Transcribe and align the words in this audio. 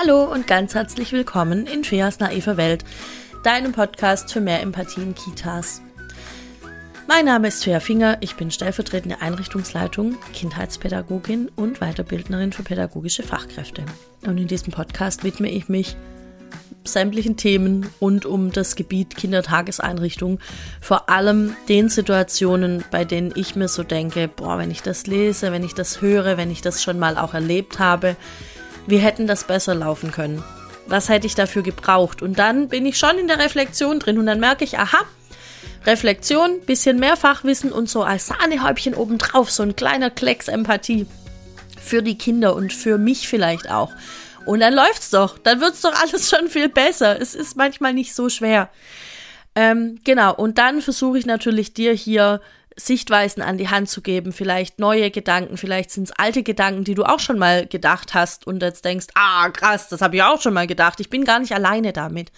Hallo 0.00 0.22
und 0.22 0.46
ganz 0.46 0.76
herzlich 0.76 1.10
willkommen 1.10 1.66
in 1.66 1.82
Feas 1.82 2.20
naive 2.20 2.56
Welt, 2.56 2.84
deinem 3.42 3.72
Podcast 3.72 4.32
für 4.32 4.40
mehr 4.40 4.62
Empathie 4.62 5.02
in 5.02 5.16
Kitas. 5.16 5.82
Mein 7.08 7.24
Name 7.24 7.48
ist 7.48 7.64
Fea 7.64 7.80
Finger, 7.80 8.16
ich 8.20 8.36
bin 8.36 8.52
stellvertretende 8.52 9.20
Einrichtungsleitung, 9.20 10.16
Kindheitspädagogin 10.34 11.50
und 11.56 11.80
Weiterbildnerin 11.80 12.52
für 12.52 12.62
pädagogische 12.62 13.24
Fachkräfte. 13.24 13.82
Und 14.24 14.38
in 14.38 14.46
diesem 14.46 14.72
Podcast 14.72 15.24
widme 15.24 15.50
ich 15.50 15.68
mich 15.68 15.96
sämtlichen 16.84 17.36
Themen 17.36 17.90
rund 18.00 18.24
um 18.24 18.52
das 18.52 18.76
Gebiet 18.76 19.16
Kindertageseinrichtung, 19.16 20.38
vor 20.80 21.08
allem 21.10 21.56
den 21.68 21.88
Situationen, 21.88 22.84
bei 22.92 23.04
denen 23.04 23.32
ich 23.34 23.56
mir 23.56 23.66
so 23.66 23.82
denke, 23.82 24.28
boah, 24.28 24.58
wenn 24.58 24.70
ich 24.70 24.82
das 24.82 25.08
lese, 25.08 25.50
wenn 25.50 25.64
ich 25.64 25.74
das 25.74 26.00
höre, 26.00 26.36
wenn 26.36 26.52
ich 26.52 26.62
das 26.62 26.84
schon 26.84 27.00
mal 27.00 27.18
auch 27.18 27.34
erlebt 27.34 27.80
habe, 27.80 28.14
wir 28.88 29.00
hätten 29.00 29.26
das 29.26 29.44
besser 29.44 29.74
laufen 29.74 30.10
können. 30.10 30.42
Was 30.86 31.08
hätte 31.08 31.26
ich 31.26 31.34
dafür 31.34 31.62
gebraucht? 31.62 32.22
Und 32.22 32.38
dann 32.38 32.68
bin 32.68 32.86
ich 32.86 32.98
schon 32.98 33.18
in 33.18 33.28
der 33.28 33.38
Reflexion 33.38 33.98
drin 33.98 34.18
und 34.18 34.26
dann 34.26 34.40
merke 34.40 34.64
ich, 34.64 34.78
aha, 34.78 35.04
Reflexion, 35.86 36.60
bisschen 36.62 36.98
mehr 36.98 37.16
Fachwissen 37.16 37.70
und 37.70 37.88
so 37.88 38.02
als 38.02 38.26
Sahnehäubchen 38.26 38.94
obendrauf, 38.94 39.50
so 39.50 39.62
ein 39.62 39.76
kleiner 39.76 40.10
Klecks 40.10 40.48
Empathie 40.48 41.06
für 41.80 42.02
die 42.02 42.18
Kinder 42.18 42.56
und 42.56 42.72
für 42.72 42.98
mich 42.98 43.28
vielleicht 43.28 43.70
auch. 43.70 43.92
Und 44.44 44.60
dann 44.60 44.72
läuft's 44.72 45.10
doch. 45.10 45.36
Dann 45.38 45.60
wird's 45.60 45.82
doch 45.82 45.94
alles 46.02 46.30
schon 46.30 46.48
viel 46.48 46.70
besser. 46.70 47.20
Es 47.20 47.34
ist 47.34 47.56
manchmal 47.56 47.92
nicht 47.92 48.14
so 48.14 48.30
schwer. 48.30 48.70
Ähm, 49.54 49.98
genau. 50.04 50.34
Und 50.34 50.56
dann 50.56 50.80
versuche 50.80 51.18
ich 51.18 51.26
natürlich 51.26 51.74
dir 51.74 51.92
hier 51.92 52.40
Sichtweisen 52.78 53.42
an 53.42 53.58
die 53.58 53.68
Hand 53.68 53.88
zu 53.88 54.00
geben, 54.02 54.32
vielleicht 54.32 54.78
neue 54.78 55.10
Gedanken, 55.10 55.56
vielleicht 55.56 55.90
sind 55.90 56.04
es 56.04 56.12
alte 56.12 56.42
Gedanken, 56.42 56.84
die 56.84 56.94
du 56.94 57.04
auch 57.04 57.18
schon 57.18 57.38
mal 57.38 57.66
gedacht 57.66 58.14
hast 58.14 58.46
und 58.46 58.62
jetzt 58.62 58.84
denkst, 58.84 59.08
ah, 59.14 59.48
krass, 59.50 59.88
das 59.88 60.00
habe 60.00 60.16
ich 60.16 60.22
auch 60.22 60.40
schon 60.40 60.54
mal 60.54 60.66
gedacht. 60.66 61.00
Ich 61.00 61.10
bin 61.10 61.24
gar 61.24 61.40
nicht 61.40 61.52
alleine 61.52 61.92
damit. 61.92 62.30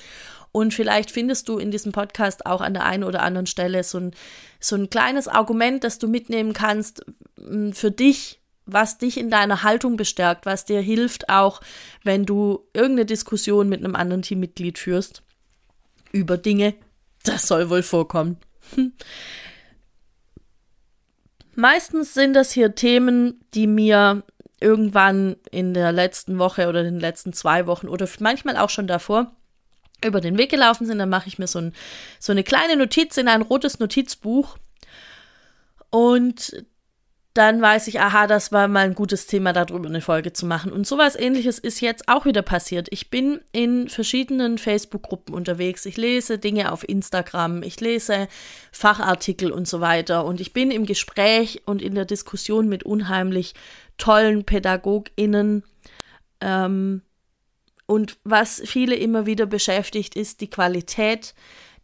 Und 0.53 0.75
vielleicht 0.75 1.11
findest 1.11 1.49
du 1.49 1.59
in 1.59 1.71
diesem 1.71 1.93
Podcast 1.93 2.47
auch 2.47 2.61
an 2.61 2.75
der 2.75 2.85
einen 2.85 3.05
oder 3.05 3.23
anderen 3.23 3.47
Stelle 3.47 3.85
so 3.85 3.99
ein, 3.99 4.11
so 4.59 4.77
ein 4.77 4.91
kleines 4.91 5.29
Argument, 5.29 5.85
das 5.85 5.99
du 5.99 6.09
mitnehmen 6.09 6.55
kannst 6.55 7.05
mm, 7.37 7.71
für 7.71 7.91
dich, 7.91 8.41
was 8.67 8.99
dich 8.99 9.19
in 9.19 9.31
deiner 9.31 9.63
Haltung 9.63 9.97
bestärkt, 9.97 10.47
was 10.47 10.65
dir 10.65 10.81
hilft, 10.81 11.29
auch 11.29 11.61
wenn 12.03 12.25
du 12.25 12.67
irgendeine 12.73 13.07
Diskussion 13.07 13.69
mit 13.69 13.85
einem 13.85 13.95
anderen 13.95 14.23
Teammitglied 14.23 14.79
führst 14.79 15.23
über 16.13 16.37
Dinge. 16.37 16.75
Das 17.25 17.47
soll 17.47 17.71
wohl 17.71 17.83
vorkommen. 17.83 18.39
Meistens 21.55 22.15
sind 22.15 22.35
das 22.35 22.53
hier 22.53 22.75
Themen, 22.75 23.41
die 23.55 23.67
mir 23.67 24.23
irgendwann 24.61 25.37
in 25.51 25.75
der 25.75 25.93
letzten 25.93 26.39
Woche 26.39 26.69
oder 26.69 26.81
in 26.81 26.95
den 26.95 27.01
letzten 27.01 27.33
zwei 27.33 27.67
Wochen 27.67 27.89
oder 27.89 28.09
manchmal 28.21 28.57
auch 28.57 28.71
schon 28.71 28.87
davor 28.87 29.33
über 30.05 30.21
den 30.21 30.39
Weg 30.39 30.51
gelaufen 30.51 30.87
sind. 30.87 30.99
Dann 30.99 31.09
mache 31.09 31.29
ich 31.29 31.39
mir 31.39 31.47
so, 31.47 31.61
ein, 31.61 31.75
so 32.19 32.33
eine 32.33 32.45
kleine 32.45 32.77
Notiz 32.77 33.17
in 33.17 33.29
ein 33.29 33.43
rotes 33.43 33.79
Notizbuch 33.79 34.59
und 35.91 36.65
dann 37.35 37.63
weiß 37.63 37.87
ich, 37.87 38.01
aha, 38.01 38.27
das 38.27 38.51
war 38.51 38.67
mal 38.67 38.87
ein 38.87 38.97
gutes 38.97 39.27
Thema, 39.29 39.53
darüber 39.53 39.89
eine 39.89 40.01
Folge 40.01 40.33
zu 40.33 40.47
machen. 40.47 40.73
Und 40.73 40.87
sowas 40.87 41.15
ähnliches 41.15 41.61
ist 41.61 41.81
jetzt 41.81 42.09
auch 42.09 42.25
wieder 42.25 42.43
passiert. 42.43 42.89
Ich 42.91 43.09
bin 43.09 43.41
in 43.53 43.89
verschiedenen 43.89 44.59
Facebook-Gruppen 44.59 45.33
unterwegs. 45.33 45.87
Ich 45.87 45.97
lese 45.97 46.39
Dinge 46.39 46.73
auf 46.73 46.89
Instagram, 46.89 47.63
ich 47.63 47.81
lese 47.81 48.27
Fachartikel 48.73 49.53
und 49.53 49.69
so 49.69 49.81
weiter. 49.81 50.25
Und 50.25 50.41
ich 50.41 50.53
bin 50.53 50.73
im 50.73 50.87
Gespräch 50.87 51.63
und 51.67 51.83
in 51.83 51.95
der 51.95 52.05
Diskussion 52.05 52.69
mit 52.69 52.83
unheimlich 52.83 53.55
tollen 53.97 54.45
PädagogInnen. 54.45 55.63
Ähm, 56.41 57.03
und 57.87 58.17
was 58.25 58.61
viele 58.65 58.97
immer 58.97 59.27
wieder 59.27 59.47
beschäftigt, 59.47 60.17
ist 60.17 60.41
die 60.41 60.51
Qualität 60.51 61.35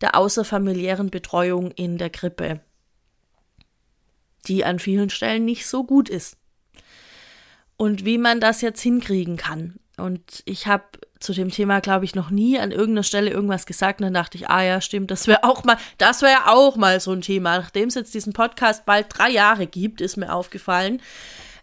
der 0.01 0.17
außerfamiliären 0.17 1.11
Betreuung 1.11 1.71
in 1.71 1.99
der 1.99 2.11
Krippe 2.11 2.61
die 4.49 4.65
an 4.65 4.79
vielen 4.79 5.11
Stellen 5.11 5.45
nicht 5.45 5.67
so 5.67 5.85
gut 5.85 6.09
ist. 6.09 6.37
Und 7.77 8.05
wie 8.05 8.19
man 8.19 8.41
das 8.41 8.63
jetzt 8.63 8.81
hinkriegen 8.81 9.37
kann. 9.37 9.75
Und 9.99 10.43
ich 10.45 10.67
habe 10.67 10.85
zu 11.21 11.33
dem 11.33 11.51
Thema, 11.51 11.81
glaube 11.81 12.05
ich, 12.05 12.15
noch 12.15 12.31
nie 12.31 12.59
an 12.59 12.71
irgendeiner 12.71 13.03
Stelle 13.03 13.31
irgendwas 13.31 13.67
gesagt. 13.67 14.01
Und 14.01 14.05
dann 14.05 14.15
dachte 14.15 14.37
ich, 14.37 14.49
ah 14.49 14.63
ja, 14.63 14.81
stimmt, 14.81 15.11
das 15.11 15.27
wäre 15.27 15.45
auch 15.45 15.65
mal, 15.65 15.77
das 15.99 16.23
wäre 16.23 16.49
auch 16.51 16.77
mal 16.77 17.01
so 17.01 17.13
ein 17.13 17.23
Thema. 17.23 17.59
Nachdem 17.59 17.89
es 17.89 17.95
jetzt 17.95 18.15
diesen 18.15 18.33
Podcast 18.33 18.85
bald 18.85 19.07
drei 19.11 19.31
Jahre 19.31 19.67
gibt, 19.67 20.01
ist 20.01 20.17
mir 20.17 20.33
aufgefallen. 20.33 21.01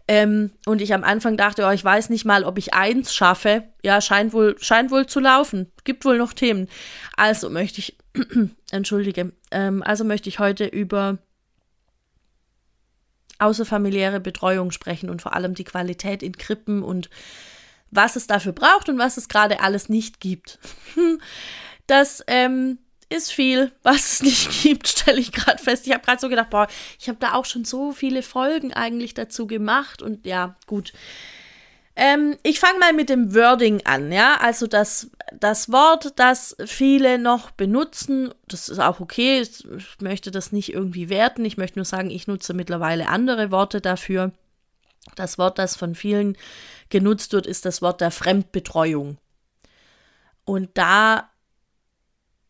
Ähm, 0.07 0.51
und 0.66 0.81
ich 0.81 0.93
am 0.93 1.03
Anfang 1.03 1.38
dachte, 1.38 1.66
oh, 1.66 1.72
ich 1.72 1.83
weiß 1.83 2.09
nicht 2.09 2.25
mal, 2.25 2.43
ob 2.43 2.57
ich 2.57 2.73
eins 2.73 3.16
schaffe. 3.16 3.63
Ja, 3.83 4.01
scheint 4.01 4.33
wohl, 4.33 4.55
scheint 4.59 4.91
wohl 4.91 5.05
zu 5.05 5.19
laufen. 5.19 5.72
Gibt 5.83 6.03
wohl 6.03 6.17
noch 6.17 6.33
Themen. 6.33 6.67
Also 7.16 7.49
möchte 7.49 7.79
ich, 7.79 7.97
entschuldige, 8.72 9.31
ähm, 9.51 9.81
also 9.83 10.03
möchte 10.03 10.27
ich 10.27 10.39
heute 10.39 10.66
über 10.66 11.19
außerfamiliäre 13.39 14.19
Betreuung 14.19 14.71
sprechen 14.71 15.09
und 15.09 15.21
vor 15.21 15.33
allem 15.33 15.55
die 15.55 15.63
Qualität 15.63 16.23
in 16.23 16.38
Krippen 16.38 16.83
und 16.83 17.09
was 17.91 18.16
es 18.16 18.27
dafür 18.27 18.53
braucht 18.53 18.89
und 18.89 18.97
was 18.97 19.17
es 19.17 19.29
gerade 19.29 19.59
alles 19.61 19.89
nicht 19.89 20.19
gibt. 20.19 20.59
Das 21.85 22.23
ähm, 22.27 22.77
ist 23.09 23.31
viel, 23.31 23.72
was 23.83 24.13
es 24.13 24.22
nicht 24.23 24.61
gibt, 24.63 24.88
stelle 24.88 25.19
ich 25.19 25.31
gerade 25.31 25.61
fest. 25.61 25.85
Ich 25.85 25.93
habe 25.93 26.03
gerade 26.03 26.22
so 26.22 26.29
gedacht, 26.29 26.49
boah, 26.49 26.67
ich 26.99 27.09
habe 27.09 27.19
da 27.19 27.33
auch 27.33 27.45
schon 27.45 27.66
so 27.66 27.91
viele 27.91 28.23
Folgen 28.23 28.73
eigentlich 28.73 29.13
dazu 29.13 29.47
gemacht 29.47 30.01
und 30.01 30.25
ja, 30.25 30.55
gut. 30.66 30.93
Ähm, 31.95 32.37
ich 32.41 32.59
fange 32.59 32.79
mal 32.79 32.93
mit 32.93 33.09
dem 33.09 33.35
Wording 33.35 33.85
an, 33.85 34.11
ja. 34.11 34.37
Also 34.39 34.65
das, 34.65 35.11
das 35.31 35.71
Wort, 35.71 36.13
das 36.17 36.55
viele 36.65 37.19
noch 37.19 37.51
benutzen, 37.51 38.33
das 38.47 38.69
ist 38.69 38.79
auch 38.79 38.99
okay. 38.99 39.41
Ich 39.41 40.01
möchte 40.01 40.31
das 40.31 40.51
nicht 40.51 40.73
irgendwie 40.73 41.09
werten. 41.09 41.45
Ich 41.45 41.57
möchte 41.57 41.77
nur 41.79 41.85
sagen, 41.85 42.09
ich 42.09 42.27
nutze 42.27 42.53
mittlerweile 42.53 43.07
andere 43.07 43.51
Worte 43.51 43.79
dafür. 43.79 44.31
Das 45.15 45.37
Wort, 45.37 45.59
das 45.59 45.75
von 45.75 45.95
vielen 45.95 46.37
genutzt 46.89 47.33
wird, 47.33 47.45
ist 47.45 47.65
das 47.65 47.81
Wort 47.81 48.01
der 48.01 48.11
Fremdbetreuung. 48.11 49.17
Und 50.45 50.69
da 50.73 51.29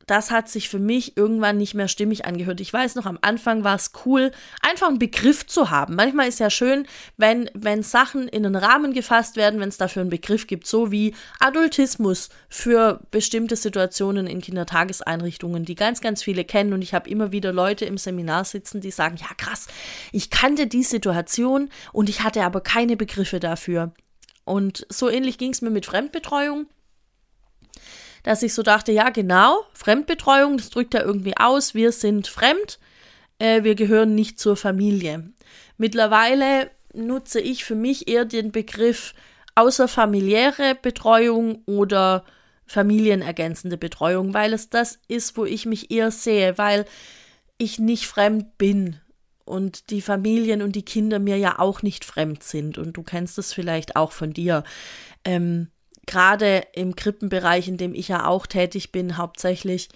das 0.07 0.31
hat 0.31 0.49
sich 0.49 0.69
für 0.69 0.79
mich 0.79 1.17
irgendwann 1.17 1.57
nicht 1.57 1.73
mehr 1.73 1.87
stimmig 1.87 2.25
angehört. 2.25 2.59
Ich 2.59 2.73
weiß 2.73 2.95
noch, 2.95 3.05
am 3.05 3.19
Anfang 3.21 3.63
war 3.63 3.75
es 3.75 3.91
cool, 4.05 4.31
einfach 4.61 4.87
einen 4.87 4.99
Begriff 4.99 5.45
zu 5.45 5.69
haben. 5.69 5.95
Manchmal 5.95 6.27
ist 6.27 6.39
ja 6.39 6.49
schön, 6.49 6.85
wenn, 7.17 7.49
wenn 7.53 7.83
Sachen 7.83 8.27
in 8.27 8.45
einen 8.45 8.55
Rahmen 8.55 8.93
gefasst 8.93 9.35
werden, 9.35 9.59
wenn 9.59 9.69
es 9.69 9.77
dafür 9.77 10.01
einen 10.01 10.09
Begriff 10.09 10.47
gibt, 10.47 10.67
so 10.67 10.91
wie 10.91 11.15
Adultismus 11.39 12.29
für 12.49 13.01
bestimmte 13.11 13.55
Situationen 13.55 14.27
in 14.27 14.41
Kindertageseinrichtungen, 14.41 15.65
die 15.65 15.75
ganz, 15.75 16.01
ganz 16.01 16.23
viele 16.23 16.43
kennen. 16.43 16.73
Und 16.73 16.81
ich 16.81 16.93
habe 16.93 17.09
immer 17.09 17.31
wieder 17.31 17.53
Leute 17.53 17.85
im 17.85 17.97
Seminar 17.97 18.45
sitzen, 18.45 18.81
die 18.81 18.91
sagen, 18.91 19.17
ja 19.17 19.27
krass, 19.37 19.67
ich 20.11 20.29
kannte 20.29 20.67
die 20.67 20.83
Situation 20.83 21.69
und 21.91 22.09
ich 22.09 22.23
hatte 22.23 22.43
aber 22.43 22.61
keine 22.61 22.97
Begriffe 22.97 23.39
dafür. 23.39 23.93
Und 24.45 24.85
so 24.89 25.09
ähnlich 25.09 25.37
ging 25.37 25.51
es 25.51 25.61
mir 25.61 25.69
mit 25.69 25.85
Fremdbetreuung 25.85 26.67
dass 28.23 28.43
ich 28.43 28.53
so 28.53 28.63
dachte, 28.63 28.91
ja 28.91 29.09
genau, 29.09 29.57
Fremdbetreuung, 29.73 30.57
das 30.57 30.69
drückt 30.69 30.93
ja 30.93 31.01
irgendwie 31.01 31.37
aus, 31.37 31.73
wir 31.73 31.91
sind 31.91 32.27
fremd, 32.27 32.79
äh, 33.39 33.63
wir 33.63 33.75
gehören 33.75 34.15
nicht 34.15 34.39
zur 34.39 34.55
Familie. 34.55 35.29
Mittlerweile 35.77 36.71
nutze 36.93 37.39
ich 37.39 37.65
für 37.65 37.75
mich 37.75 38.07
eher 38.07 38.25
den 38.25 38.51
Begriff 38.51 39.13
außerfamiliäre 39.55 40.75
Betreuung 40.81 41.63
oder 41.65 42.23
familienergänzende 42.65 43.77
Betreuung, 43.77 44.33
weil 44.33 44.53
es 44.53 44.69
das 44.69 44.99
ist, 45.07 45.37
wo 45.37 45.45
ich 45.45 45.65
mich 45.65 45.91
eher 45.91 46.11
sehe, 46.11 46.57
weil 46.57 46.85
ich 47.57 47.77
nicht 47.77 48.07
fremd 48.07 48.57
bin 48.57 48.99
und 49.45 49.89
die 49.89 50.01
Familien 50.01 50.61
und 50.61 50.75
die 50.75 50.85
Kinder 50.85 51.19
mir 51.19 51.37
ja 51.37 51.59
auch 51.59 51.81
nicht 51.81 52.05
fremd 52.05 52.43
sind 52.43 52.77
und 52.77 52.93
du 52.93 53.03
kennst 53.03 53.37
es 53.37 53.53
vielleicht 53.53 53.95
auch 53.95 54.11
von 54.11 54.33
dir. 54.33 54.63
Ähm, 55.25 55.67
gerade 56.05 56.63
im 56.73 56.95
Krippenbereich, 56.95 57.67
in 57.67 57.77
dem 57.77 57.93
ich 57.93 58.07
ja 58.07 58.25
auch 58.27 58.47
tätig 58.47 58.91
bin, 58.91 59.17
hauptsächlich, 59.17 59.89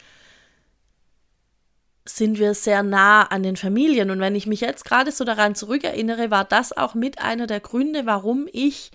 sind 2.06 2.40
wir 2.40 2.54
sehr 2.54 2.84
nah 2.84 3.24
an 3.24 3.44
den 3.44 3.58
Familien. 3.58 4.12
Und 4.12 4.20
wenn 4.20 4.36
ich 4.36 4.48
mich 4.48 4.62
jetzt 4.62 4.86
gerade 4.86 5.12
so 5.12 5.26
daran 5.26 5.56
zurückerinnere, 5.56 6.32
war 6.32 6.46
das 6.46 6.76
auch 6.76 6.96
mit 6.96 7.20
einer 7.20 7.48
der 7.48 7.60
Gründe, 7.60 8.06
warum 8.06 8.48
ich, 8.52 8.92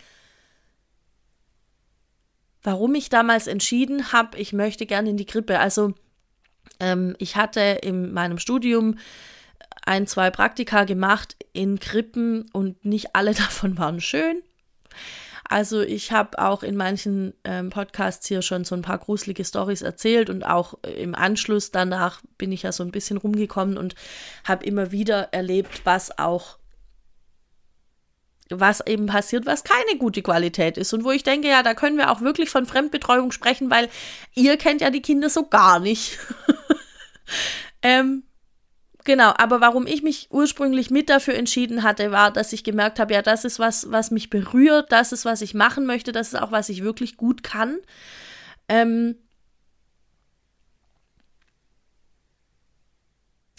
warum 2.62 2.94
ich 2.94 3.10
damals 3.10 3.46
entschieden 3.46 4.12
habe, 4.12 4.38
ich 4.38 4.52
möchte 4.52 4.86
gerne 4.86 5.10
in 5.10 5.16
die 5.16 5.26
Krippe. 5.26 5.58
Also 5.58 5.92
ähm, 6.80 7.14
ich 7.18 7.36
hatte 7.36 7.60
in 7.60 8.12
meinem 8.12 8.38
Studium 8.38 8.96
ein, 9.84 10.06
zwei 10.06 10.30
Praktika 10.30 10.84
gemacht 10.84 11.36
in 11.52 11.78
Krippen 11.78 12.48
und 12.52 12.84
nicht 12.84 13.14
alle 13.14 13.34
davon 13.34 13.76
waren 13.76 14.00
schön. 14.00 14.42
Also 15.52 15.82
ich 15.82 16.12
habe 16.12 16.38
auch 16.38 16.62
in 16.62 16.76
manchen 16.76 17.34
ähm, 17.44 17.68
Podcasts 17.68 18.26
hier 18.26 18.40
schon 18.40 18.64
so 18.64 18.74
ein 18.74 18.80
paar 18.80 18.96
gruselige 18.96 19.44
Stories 19.44 19.82
erzählt 19.82 20.30
und 20.30 20.44
auch 20.44 20.78
äh, 20.82 20.92
im 20.92 21.14
Anschluss 21.14 21.70
danach 21.70 22.22
bin 22.38 22.52
ich 22.52 22.62
ja 22.62 22.72
so 22.72 22.82
ein 22.82 22.90
bisschen 22.90 23.18
rumgekommen 23.18 23.76
und 23.76 23.94
habe 24.44 24.64
immer 24.64 24.92
wieder 24.92 25.34
erlebt, 25.34 25.82
was 25.84 26.18
auch 26.18 26.56
was 28.48 28.80
eben 28.86 29.04
passiert, 29.04 29.44
was 29.44 29.62
keine 29.62 29.98
gute 29.98 30.22
Qualität 30.22 30.78
ist. 30.78 30.94
Und 30.94 31.04
wo 31.04 31.10
ich 31.10 31.22
denke, 31.22 31.48
ja, 31.48 31.62
da 31.62 31.74
können 31.74 31.98
wir 31.98 32.10
auch 32.10 32.22
wirklich 32.22 32.48
von 32.48 32.64
Fremdbetreuung 32.64 33.30
sprechen, 33.30 33.68
weil 33.68 33.90
ihr 34.32 34.56
kennt 34.56 34.80
ja 34.80 34.88
die 34.88 35.02
Kinder 35.02 35.28
so 35.28 35.46
gar 35.46 35.80
nicht. 35.80 36.18
ähm, 37.82 38.22
genau, 39.04 39.32
aber 39.36 39.60
warum 39.60 39.86
ich 39.86 40.02
mich 40.02 40.28
ursprünglich 40.30 40.90
mit 40.90 41.08
dafür 41.08 41.34
entschieden 41.34 41.82
hatte, 41.82 42.10
war, 42.12 42.32
dass 42.32 42.52
ich 42.52 42.64
gemerkt 42.64 42.98
habe, 42.98 43.14
ja, 43.14 43.22
das 43.22 43.44
ist 43.44 43.58
was, 43.58 43.90
was 43.90 44.10
mich 44.10 44.30
berührt, 44.30 44.92
das 44.92 45.12
ist, 45.12 45.24
was 45.24 45.42
ich 45.42 45.54
machen 45.54 45.86
möchte, 45.86 46.12
das 46.12 46.28
ist 46.28 46.40
auch, 46.40 46.52
was 46.52 46.68
ich 46.68 46.82
wirklich 46.82 47.16
gut 47.16 47.42
kann. 47.42 47.78
Ähm, 48.68 49.16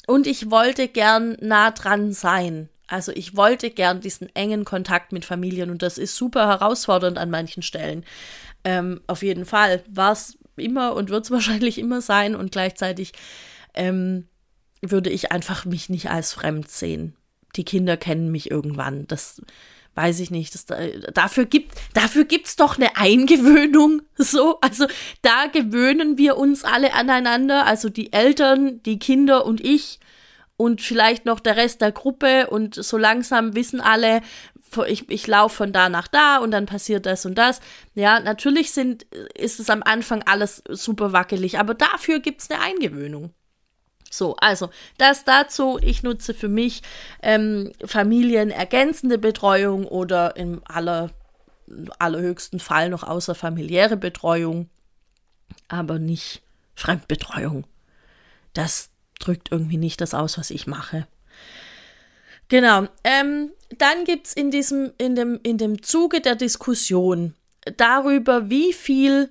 und 0.08 0.28
ich 0.28 0.52
wollte 0.52 0.88
gern 0.88 1.38
nah 1.40 1.72
dran 1.72 2.12
sein. 2.12 2.70
Also 2.88 3.12
ich 3.12 3.36
wollte 3.36 3.70
gern 3.70 4.02
diesen 4.02 4.34
engen 4.36 4.66
Kontakt 4.66 5.14
mit 5.14 5.26
Familien 5.26 5.70
und 5.70 5.82
das 5.82 5.98
ist 5.98 6.16
super 6.16 6.48
herausfordernd 6.48 7.18
an 7.18 7.30
manchen 7.30 7.64
Stellen. 7.64 8.06
Ähm, 8.64 9.02
auf 9.08 9.24
jeden 9.24 9.46
Fall 9.46 9.84
war 9.88 10.12
es 10.12 10.38
immer 10.58 10.94
und 10.96 11.10
wird 11.10 11.26
es 11.26 11.32
wahrscheinlich 11.32 11.78
immer 11.78 12.02
sein 12.02 12.36
und 12.36 12.52
gleichzeitig 12.52 13.14
ähm, 13.74 14.28
würde 14.92 15.10
ich 15.10 15.32
einfach 15.32 15.66
mich 15.66 15.90
nicht 15.90 16.10
als 16.10 16.34
fremd 16.34 16.70
sehen. 16.70 17.16
Die 17.56 17.66
Kinder 17.66 17.98
kennen 17.98 18.32
mich 18.32 18.52
irgendwann. 18.52 19.08
Das 19.08 19.42
weiß 19.96 20.20
ich 20.20 20.32
nicht. 20.32 20.54
Das, 20.56 20.66
dafür 21.14 21.46
gibt 21.46 21.76
dafür 21.94 22.26
gibt's 22.26 22.56
doch 22.56 22.78
eine 22.78 22.98
Eingewöhnung. 22.98 24.02
So, 24.16 24.60
also 24.62 24.86
da 25.22 25.48
gewöhnen 25.48 26.18
wir 26.18 26.38
uns 26.38 26.64
alle 26.64 26.94
aneinander. 26.94 27.66
Also 27.66 27.90
die 27.90 28.14
Eltern, 28.14 28.82
die 28.84 29.00
Kinder 29.00 29.46
und 29.46 29.60
ich 29.60 30.00
und 30.56 30.82
vielleicht 30.82 31.26
noch 31.26 31.40
der 31.40 31.58
Rest 31.58 31.82
der 31.82 31.92
Gruppe 31.92 32.48
und 32.48 32.76
so 32.76 32.98
langsam 32.98 33.56
wissen 33.56 33.82
alle, 33.82 34.22
ich, 34.88 35.10
ich 35.10 35.28
laufe 35.28 35.56
von 35.56 35.74
da 35.74 35.90
nach 35.90 36.08
da 36.08 36.38
und 36.38 36.52
dann 36.52 36.66
passiert 36.66 37.06
das 37.06 37.26
und 37.26 37.36
das. 37.36 37.60
Ja, 37.96 38.20
natürlich 38.20 38.72
sind, 38.72 39.04
ist 39.36 39.60
es 39.60 39.70
am 39.70 39.84
Anfang 39.84 40.24
alles 40.24 40.64
super 40.70 41.12
wackelig, 41.12 41.60
aber 41.60 41.74
dafür 41.74 42.20
gibt 42.20 42.42
es 42.42 42.50
eine 42.50 42.62
Eingewöhnung. 42.62 43.34
So, 44.14 44.36
also 44.36 44.70
das 44.98 45.24
dazu. 45.26 45.80
Ich 45.82 46.04
nutze 46.04 46.34
für 46.34 46.48
mich 46.48 46.84
ähm, 47.24 47.72
familienergänzende 47.84 49.18
Betreuung 49.18 49.88
oder 49.88 50.36
im 50.36 50.62
aller, 50.66 51.10
allerhöchsten 51.98 52.60
Fall 52.60 52.90
noch 52.90 53.04
außerfamiliäre 53.04 53.98
Betreuung, 53.98 54.70
aber 55.68 55.98
nicht 55.98 56.44
Fremdbetreuung. 56.76 57.66
Das, 58.54 58.92
drückt 59.20 59.52
irgendwie 59.52 59.78
nicht 59.78 60.02
das 60.02 60.14
aus, 60.14 60.38
was 60.38 60.50
ich 60.52 60.68
mache. 60.68 61.08
Genau. 62.50 62.88
Ähm, 63.04 63.52
dann 63.78 64.04
gibt 64.06 64.28
es 64.28 64.34
in 64.34 64.52
in 64.98 65.16
dem, 65.16 65.40
in 65.44 65.58
dem 65.58 65.82
Zuge 65.82 66.22
der 66.22 66.36
Diskussion 66.36 67.34
darüber, 67.78 68.50
wie 68.50 68.74
viel 68.74 69.30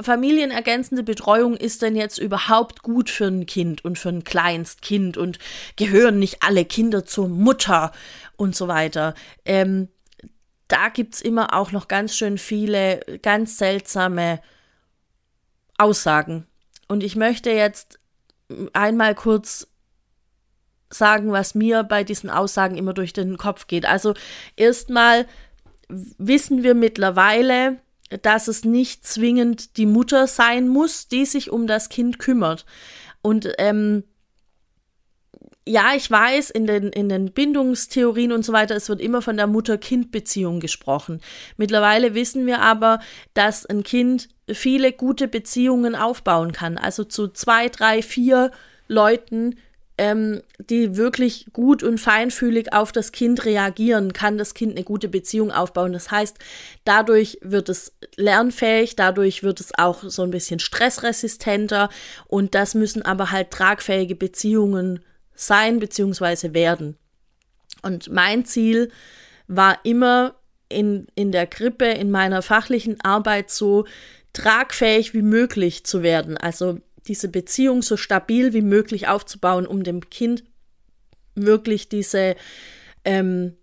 familienergänzende 0.00 1.02
Betreuung 1.02 1.56
ist 1.56 1.82
denn 1.82 1.96
jetzt 1.96 2.18
überhaupt 2.18 2.82
gut 2.82 3.10
für 3.10 3.26
ein 3.26 3.46
Kind 3.46 3.84
und 3.84 3.98
für 3.98 4.10
ein 4.10 4.24
Kleinstkind 4.24 5.16
und 5.16 5.38
gehören 5.76 6.18
nicht 6.18 6.42
alle 6.42 6.64
Kinder 6.64 7.04
zur 7.04 7.28
Mutter 7.28 7.92
und 8.36 8.54
so 8.54 8.68
weiter. 8.68 9.14
Ähm, 9.44 9.88
da 10.68 10.88
gibt 10.90 11.14
es 11.14 11.20
immer 11.20 11.54
auch 11.54 11.72
noch 11.72 11.88
ganz 11.88 12.14
schön 12.14 12.38
viele 12.38 13.00
ganz 13.22 13.58
seltsame 13.58 14.40
Aussagen. 15.78 16.46
Und 16.86 17.02
ich 17.02 17.16
möchte 17.16 17.50
jetzt 17.50 17.98
einmal 18.72 19.14
kurz 19.14 19.66
sagen, 20.90 21.32
was 21.32 21.54
mir 21.54 21.84
bei 21.84 22.04
diesen 22.04 22.30
Aussagen 22.30 22.76
immer 22.76 22.94
durch 22.94 23.12
den 23.12 23.36
Kopf 23.36 23.66
geht. 23.66 23.84
Also 23.86 24.14
erstmal 24.56 25.26
wissen 25.88 26.62
wir 26.62 26.74
mittlerweile, 26.74 27.76
dass 28.22 28.48
es 28.48 28.64
nicht 28.64 29.06
zwingend 29.06 29.76
die 29.76 29.86
Mutter 29.86 30.26
sein 30.26 30.68
muss, 30.68 31.08
die 31.08 31.26
sich 31.26 31.50
um 31.50 31.66
das 31.66 31.88
Kind 31.88 32.18
kümmert. 32.18 32.64
Und 33.22 33.52
ähm, 33.58 34.04
ja, 35.68 35.94
ich 35.94 36.10
weiß, 36.10 36.48
in 36.50 36.66
den, 36.66 36.88
in 36.88 37.10
den 37.10 37.32
Bindungstheorien 37.32 38.32
und 38.32 38.42
so 38.42 38.54
weiter, 38.54 38.74
es 38.74 38.88
wird 38.88 39.02
immer 39.02 39.20
von 39.20 39.36
der 39.36 39.46
Mutter-Kind-Beziehung 39.46 40.60
gesprochen. 40.60 41.20
Mittlerweile 41.58 42.14
wissen 42.14 42.46
wir 42.46 42.60
aber, 42.60 43.00
dass 43.34 43.66
ein 43.66 43.82
Kind 43.82 44.28
viele 44.50 44.92
gute 44.92 45.28
Beziehungen 45.28 45.94
aufbauen 45.94 46.52
kann. 46.52 46.78
Also 46.78 47.04
zu 47.04 47.28
zwei, 47.28 47.68
drei, 47.68 48.00
vier 48.00 48.50
Leuten, 48.88 49.56
ähm, 49.98 50.42
die 50.58 50.96
wirklich 50.96 51.46
gut 51.52 51.82
und 51.82 51.98
feinfühlig 51.98 52.72
auf 52.72 52.92
das 52.92 53.12
Kind 53.12 53.44
reagieren, 53.44 54.12
kann 54.12 54.38
das 54.38 54.54
Kind 54.54 54.72
eine 54.76 54.84
gute 54.84 55.08
Beziehung 55.08 55.50
aufbauen. 55.50 55.92
Das 55.92 56.10
heißt, 56.10 56.36
dadurch 56.84 57.38
wird 57.42 57.68
es 57.68 57.92
lernfähig, 58.16 58.96
dadurch 58.96 59.42
wird 59.42 59.60
es 59.60 59.76
auch 59.76 60.02
so 60.04 60.22
ein 60.22 60.30
bisschen 60.30 60.60
stressresistenter 60.60 61.90
und 62.28 62.54
das 62.54 62.74
müssen 62.74 63.02
aber 63.02 63.32
halt 63.32 63.50
tragfähige 63.50 64.14
Beziehungen 64.14 65.00
sein 65.34 65.80
bzw. 65.80 66.54
werden. 66.54 66.96
Und 67.82 68.10
mein 68.10 68.44
Ziel 68.44 68.90
war 69.48 69.78
immer 69.84 70.34
in, 70.68 71.06
in 71.14 71.32
der 71.32 71.46
Krippe, 71.46 71.86
in 71.86 72.10
meiner 72.10 72.42
fachlichen 72.42 73.00
Arbeit 73.00 73.50
so 73.50 73.84
tragfähig 74.32 75.14
wie 75.14 75.22
möglich 75.22 75.84
zu 75.84 76.02
werden. 76.02 76.36
Also 76.36 76.80
diese 77.08 77.28
Beziehung 77.28 77.82
so 77.82 77.96
stabil 77.96 78.52
wie 78.52 78.62
möglich 78.62 79.08
aufzubauen, 79.08 79.66
um 79.66 79.82
dem 79.82 80.08
Kind 80.10 80.44
wirklich 81.34 81.88
diese, 81.88 82.36
ähm, 83.04 83.56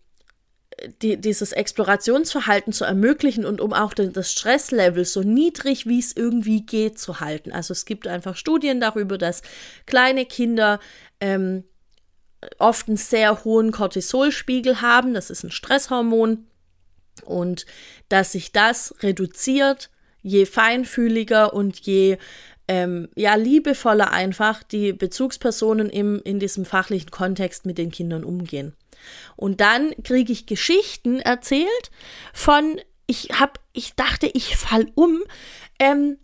die, 1.02 1.18
dieses 1.18 1.52
Explorationsverhalten 1.52 2.74
zu 2.74 2.84
ermöglichen 2.84 3.46
und 3.46 3.62
um 3.62 3.74
auch 3.74 3.94
den, 3.94 4.14
das 4.14 4.32
Stresslevel 4.32 5.06
so 5.06 5.22
niedrig 5.22 5.86
wie 5.86 6.00
es 6.00 6.16
irgendwie 6.16 6.66
geht 6.66 7.00
zu 7.00 7.20
halten. 7.20 7.52
Also 7.52 7.72
es 7.72 7.86
gibt 7.86 8.08
einfach 8.08 8.36
Studien 8.36 8.82
darüber, 8.82 9.18
dass 9.18 9.42
kleine 9.86 10.26
Kinder 10.26 10.80
ähm, 11.22 11.64
oft 12.58 12.88
einen 12.88 12.98
sehr 12.98 13.44
hohen 13.44 13.72
Cortisolspiegel 13.72 14.82
haben. 14.82 15.14
Das 15.14 15.30
ist 15.30 15.44
ein 15.44 15.52
Stresshormon. 15.52 16.46
Und 17.24 17.66
dass 18.10 18.34
sich 18.34 18.52
das 18.52 18.94
reduziert, 19.02 19.90
je 20.22 20.46
feinfühliger 20.46 21.54
und 21.54 21.80
je 21.80 22.18
ähm, 22.68 23.10
ja, 23.16 23.36
liebevoller 23.36 24.12
einfach 24.12 24.64
die 24.64 24.94
Bezugspersonen 24.94 25.90
im, 25.90 26.22
in 26.24 26.40
diesem 26.40 26.66
fachlichen 26.66 27.12
Kontext 27.12 27.66
mit 27.66 27.78
den 27.78 27.92
Kindern 27.92 28.24
umgehen. 28.24 28.74
Und 29.36 29.62
dann 29.62 29.94
kriege 30.04 30.34
ich 30.34 30.46
Geschichten 30.46 31.20
erzählt 31.20 31.92
von, 32.34 32.80
ich 33.08 33.30
hab, 33.40 33.60
ich 33.74 33.96
dachte, 33.96 34.30
ich 34.34 34.58
fall 34.58 34.88
um, 34.96 35.22
ähm, 35.80 36.18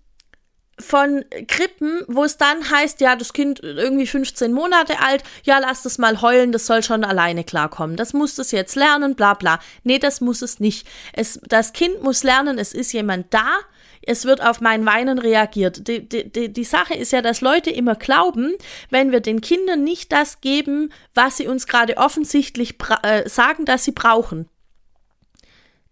von 0.81 1.23
Krippen, 1.47 2.01
wo 2.07 2.23
es 2.23 2.37
dann 2.37 2.69
heißt, 2.69 3.01
ja, 3.01 3.15
das 3.15 3.33
Kind 3.33 3.59
irgendwie 3.61 4.07
15 4.07 4.51
Monate 4.51 4.99
alt, 4.99 5.23
ja, 5.43 5.59
lass 5.59 5.83
das 5.83 5.97
mal 5.97 6.21
heulen, 6.21 6.51
das 6.51 6.65
soll 6.65 6.83
schon 6.83 7.03
alleine 7.03 7.43
klarkommen. 7.43 7.95
Das 7.95 8.13
muss 8.13 8.37
es 8.37 8.51
jetzt 8.51 8.75
lernen, 8.75 9.15
bla 9.15 9.35
bla. 9.35 9.59
Nee, 9.83 9.99
das 9.99 10.21
muss 10.21 10.41
es 10.41 10.59
nicht. 10.59 10.87
Es, 11.13 11.39
das 11.47 11.73
Kind 11.73 12.01
muss 12.01 12.23
lernen, 12.23 12.57
es 12.57 12.73
ist 12.73 12.93
jemand 12.93 13.33
da, 13.33 13.59
es 14.01 14.25
wird 14.25 14.41
auf 14.41 14.61
mein 14.61 14.85
Weinen 14.85 15.19
reagiert. 15.19 15.87
Die, 15.87 16.07
die, 16.07 16.51
die 16.51 16.63
Sache 16.63 16.93
ist 16.95 17.11
ja, 17.11 17.21
dass 17.21 17.41
Leute 17.41 17.69
immer 17.69 17.95
glauben, 17.95 18.53
wenn 18.89 19.11
wir 19.11 19.19
den 19.19 19.41
Kindern 19.41 19.83
nicht 19.83 20.11
das 20.11 20.41
geben, 20.41 20.91
was 21.13 21.37
sie 21.37 21.47
uns 21.47 21.67
gerade 21.67 21.97
offensichtlich 21.97 22.75
äh, 23.03 23.27
sagen, 23.29 23.65
dass 23.65 23.83
sie 23.83 23.91
brauchen, 23.91 24.49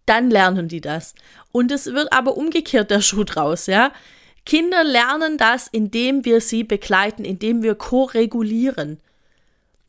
dann 0.05 0.29
lernen 0.31 0.67
die 0.67 0.81
das. 0.81 1.13
Und 1.51 1.71
es 1.71 1.87
wird 1.87 2.11
aber 2.11 2.35
umgekehrt 2.35 2.89
der 2.91 3.01
Schuh 3.01 3.23
draus, 3.23 3.67
ja. 3.67 3.91
Kinder 4.45 4.83
lernen 4.83 5.37
das, 5.37 5.67
indem 5.67 6.25
wir 6.25 6.41
sie 6.41 6.63
begleiten, 6.63 7.23
indem 7.23 7.61
wir 7.61 7.75
ko-regulieren. 7.75 8.99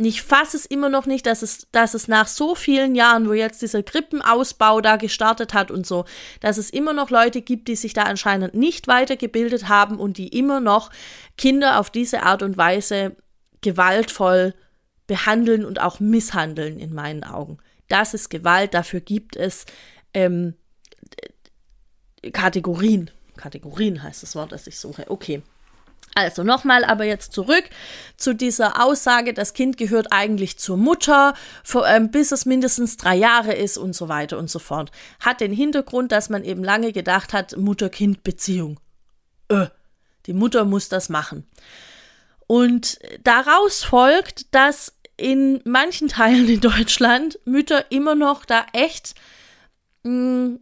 Ich 0.03 0.23
fasse 0.23 0.57
es 0.57 0.65
immer 0.65 0.89
noch 0.89 1.05
nicht, 1.05 1.27
dass 1.27 1.43
es, 1.43 1.69
dass 1.73 1.93
es 1.93 2.09
nach 2.09 2.27
so 2.27 2.55
vielen 2.55 2.95
Jahren, 2.95 3.29
wo 3.29 3.35
jetzt 3.35 3.61
dieser 3.61 3.83
Krippenausbau 3.83 4.81
da 4.81 4.97
gestartet 4.97 5.53
hat 5.53 5.71
und 5.71 5.87
so, 5.87 6.07
dass 6.41 6.57
es 6.57 6.71
immer 6.71 6.95
noch 6.95 7.11
Leute 7.11 7.43
gibt, 7.43 7.69
die 7.69 7.77
sich 7.77 7.93
da 7.93 8.05
anscheinend 8.05 8.55
nicht 8.55 8.89
weitergebildet 8.89 9.69
haben 9.69 9.99
und 9.99 10.17
die 10.17 10.29
immer 10.29 10.59
noch 10.59 10.91
Kinder 11.37 11.79
auf 11.79 11.91
diese 11.91 12.23
Art 12.23 12.43
und 12.43 12.57
Weise 12.57 13.15
gewaltvoll 13.61 14.55
behandeln 15.07 15.67
und 15.67 15.83
auch 15.83 16.01
misshandeln, 16.01 16.79
in 16.79 16.95
meinen 16.95 17.23
Augen. 17.23 17.59
Das 17.89 18.15
ist 18.15 18.31
Gewalt, 18.31 18.73
dafür 18.73 19.01
gibt 19.01 19.37
es 19.37 19.67
ähm, 20.15 20.55
Kategorien. 22.33 23.11
Kategorien 23.37 24.03
heißt 24.03 24.23
das 24.23 24.35
Wort, 24.35 24.53
das 24.53 24.67
ich 24.67 24.79
suche. 24.79 25.11
Okay. 25.11 25.43
Also 26.21 26.45
nochmal 26.45 26.85
aber 26.85 27.05
jetzt 27.05 27.33
zurück 27.33 27.65
zu 28.17 28.35
dieser 28.35 28.85
Aussage, 28.85 29.33
das 29.33 29.55
Kind 29.55 29.77
gehört 29.77 30.09
eigentlich 30.11 30.59
zur 30.59 30.77
Mutter, 30.77 31.35
ähm, 31.87 32.11
bis 32.11 32.33
es 32.33 32.45
mindestens 32.45 32.97
drei 32.97 33.17
Jahre 33.17 33.55
ist 33.55 33.79
und 33.79 33.95
so 33.95 34.09
weiter 34.09 34.39
und 34.39 34.51
so 34.51 34.59
fort. 34.59 34.91
Hat 35.21 35.41
den 35.41 35.53
Hintergrund, 35.53 36.13
dass 36.13 36.29
man 36.29 36.45
eben 36.45 36.63
lange 36.63 36.93
gedacht 36.93 37.33
hat, 37.33 37.57
Mutter-Kind-Beziehung. 37.57 38.79
Äh, 39.49 39.67
die 40.27 40.35
Mutter 40.35 40.65
muss 40.65 40.89
das 40.91 41.09
machen. 41.09 41.47
Und 42.47 42.99
daraus 43.25 43.83
folgt, 43.83 44.55
dass 44.55 44.93
in 45.17 45.61
manchen 45.65 46.09
Teilen 46.09 46.49
in 46.49 46.61
Deutschland 46.61 47.39
Mütter 47.45 47.91
immer 47.91 48.15
noch 48.15 48.45
da 48.45 48.67
echt 48.73 49.15
mh, 50.03 50.11
mm, 50.13 50.61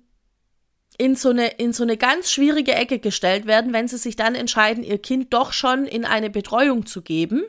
in 0.99 1.15
so, 1.15 1.31
eine, 1.31 1.47
in 1.47 1.73
so 1.73 1.85
eine 1.85 1.97
ganz 1.97 2.31
schwierige 2.31 2.75
Ecke 2.75 2.99
gestellt 2.99 3.47
werden, 3.47 3.73
wenn 3.73 3.89
sie 3.89 3.99
sich 3.99 4.17
dann 4.17 4.35
entscheiden, 4.35 4.83
ihr 4.83 4.99
Kind 4.99 5.33
doch 5.33 5.53
schon 5.53 5.87
in 5.87 6.05
eine 6.05 6.29
Betreuung 6.29 6.87
zu 6.87 7.03
geben. 7.03 7.45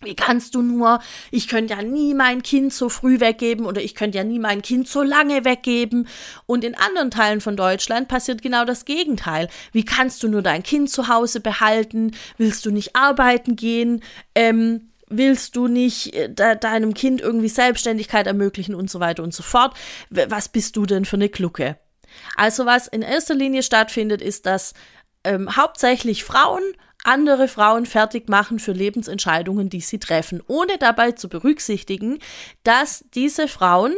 Wie 0.00 0.14
kannst 0.14 0.54
du 0.54 0.62
nur? 0.62 1.00
Ich 1.32 1.48
könnte 1.48 1.74
ja 1.74 1.82
nie 1.82 2.14
mein 2.14 2.44
Kind 2.44 2.72
so 2.72 2.88
früh 2.88 3.18
weggeben 3.18 3.66
oder 3.66 3.82
ich 3.82 3.96
könnte 3.96 4.18
ja 4.18 4.22
nie 4.22 4.38
mein 4.38 4.62
Kind 4.62 4.86
so 4.86 5.02
lange 5.02 5.44
weggeben. 5.44 6.06
Und 6.46 6.62
in 6.62 6.76
anderen 6.76 7.10
Teilen 7.10 7.40
von 7.40 7.56
Deutschland 7.56 8.06
passiert 8.06 8.40
genau 8.40 8.64
das 8.64 8.84
Gegenteil. 8.84 9.48
Wie 9.72 9.84
kannst 9.84 10.22
du 10.22 10.28
nur 10.28 10.42
dein 10.42 10.62
Kind 10.62 10.88
zu 10.88 11.08
Hause 11.08 11.40
behalten? 11.40 12.12
Willst 12.36 12.64
du 12.64 12.70
nicht 12.70 12.94
arbeiten 12.94 13.56
gehen? 13.56 14.04
Ähm, 14.36 14.92
willst 15.08 15.56
du 15.56 15.66
nicht 15.66 16.14
äh, 16.14 16.32
de 16.32 16.56
deinem 16.56 16.94
Kind 16.94 17.20
irgendwie 17.20 17.48
Selbstständigkeit 17.48 18.28
ermöglichen 18.28 18.76
und 18.76 18.88
so 18.88 19.00
weiter 19.00 19.24
und 19.24 19.34
so 19.34 19.42
fort? 19.42 19.74
Was 20.10 20.48
bist 20.48 20.76
du 20.76 20.86
denn 20.86 21.06
für 21.06 21.16
eine 21.16 21.28
Glucke? 21.28 21.76
Also 22.36 22.66
was 22.66 22.86
in 22.86 23.02
erster 23.02 23.34
Linie 23.34 23.62
stattfindet, 23.62 24.22
ist, 24.22 24.46
dass 24.46 24.74
ähm, 25.24 25.56
hauptsächlich 25.56 26.24
Frauen 26.24 26.62
andere 27.04 27.48
Frauen 27.48 27.86
fertig 27.86 28.28
machen 28.28 28.58
für 28.58 28.72
Lebensentscheidungen, 28.72 29.70
die 29.70 29.80
sie 29.80 29.98
treffen, 29.98 30.42
ohne 30.46 30.78
dabei 30.78 31.12
zu 31.12 31.28
berücksichtigen, 31.28 32.18
dass 32.64 33.04
diese 33.14 33.48
Frauen 33.48 33.94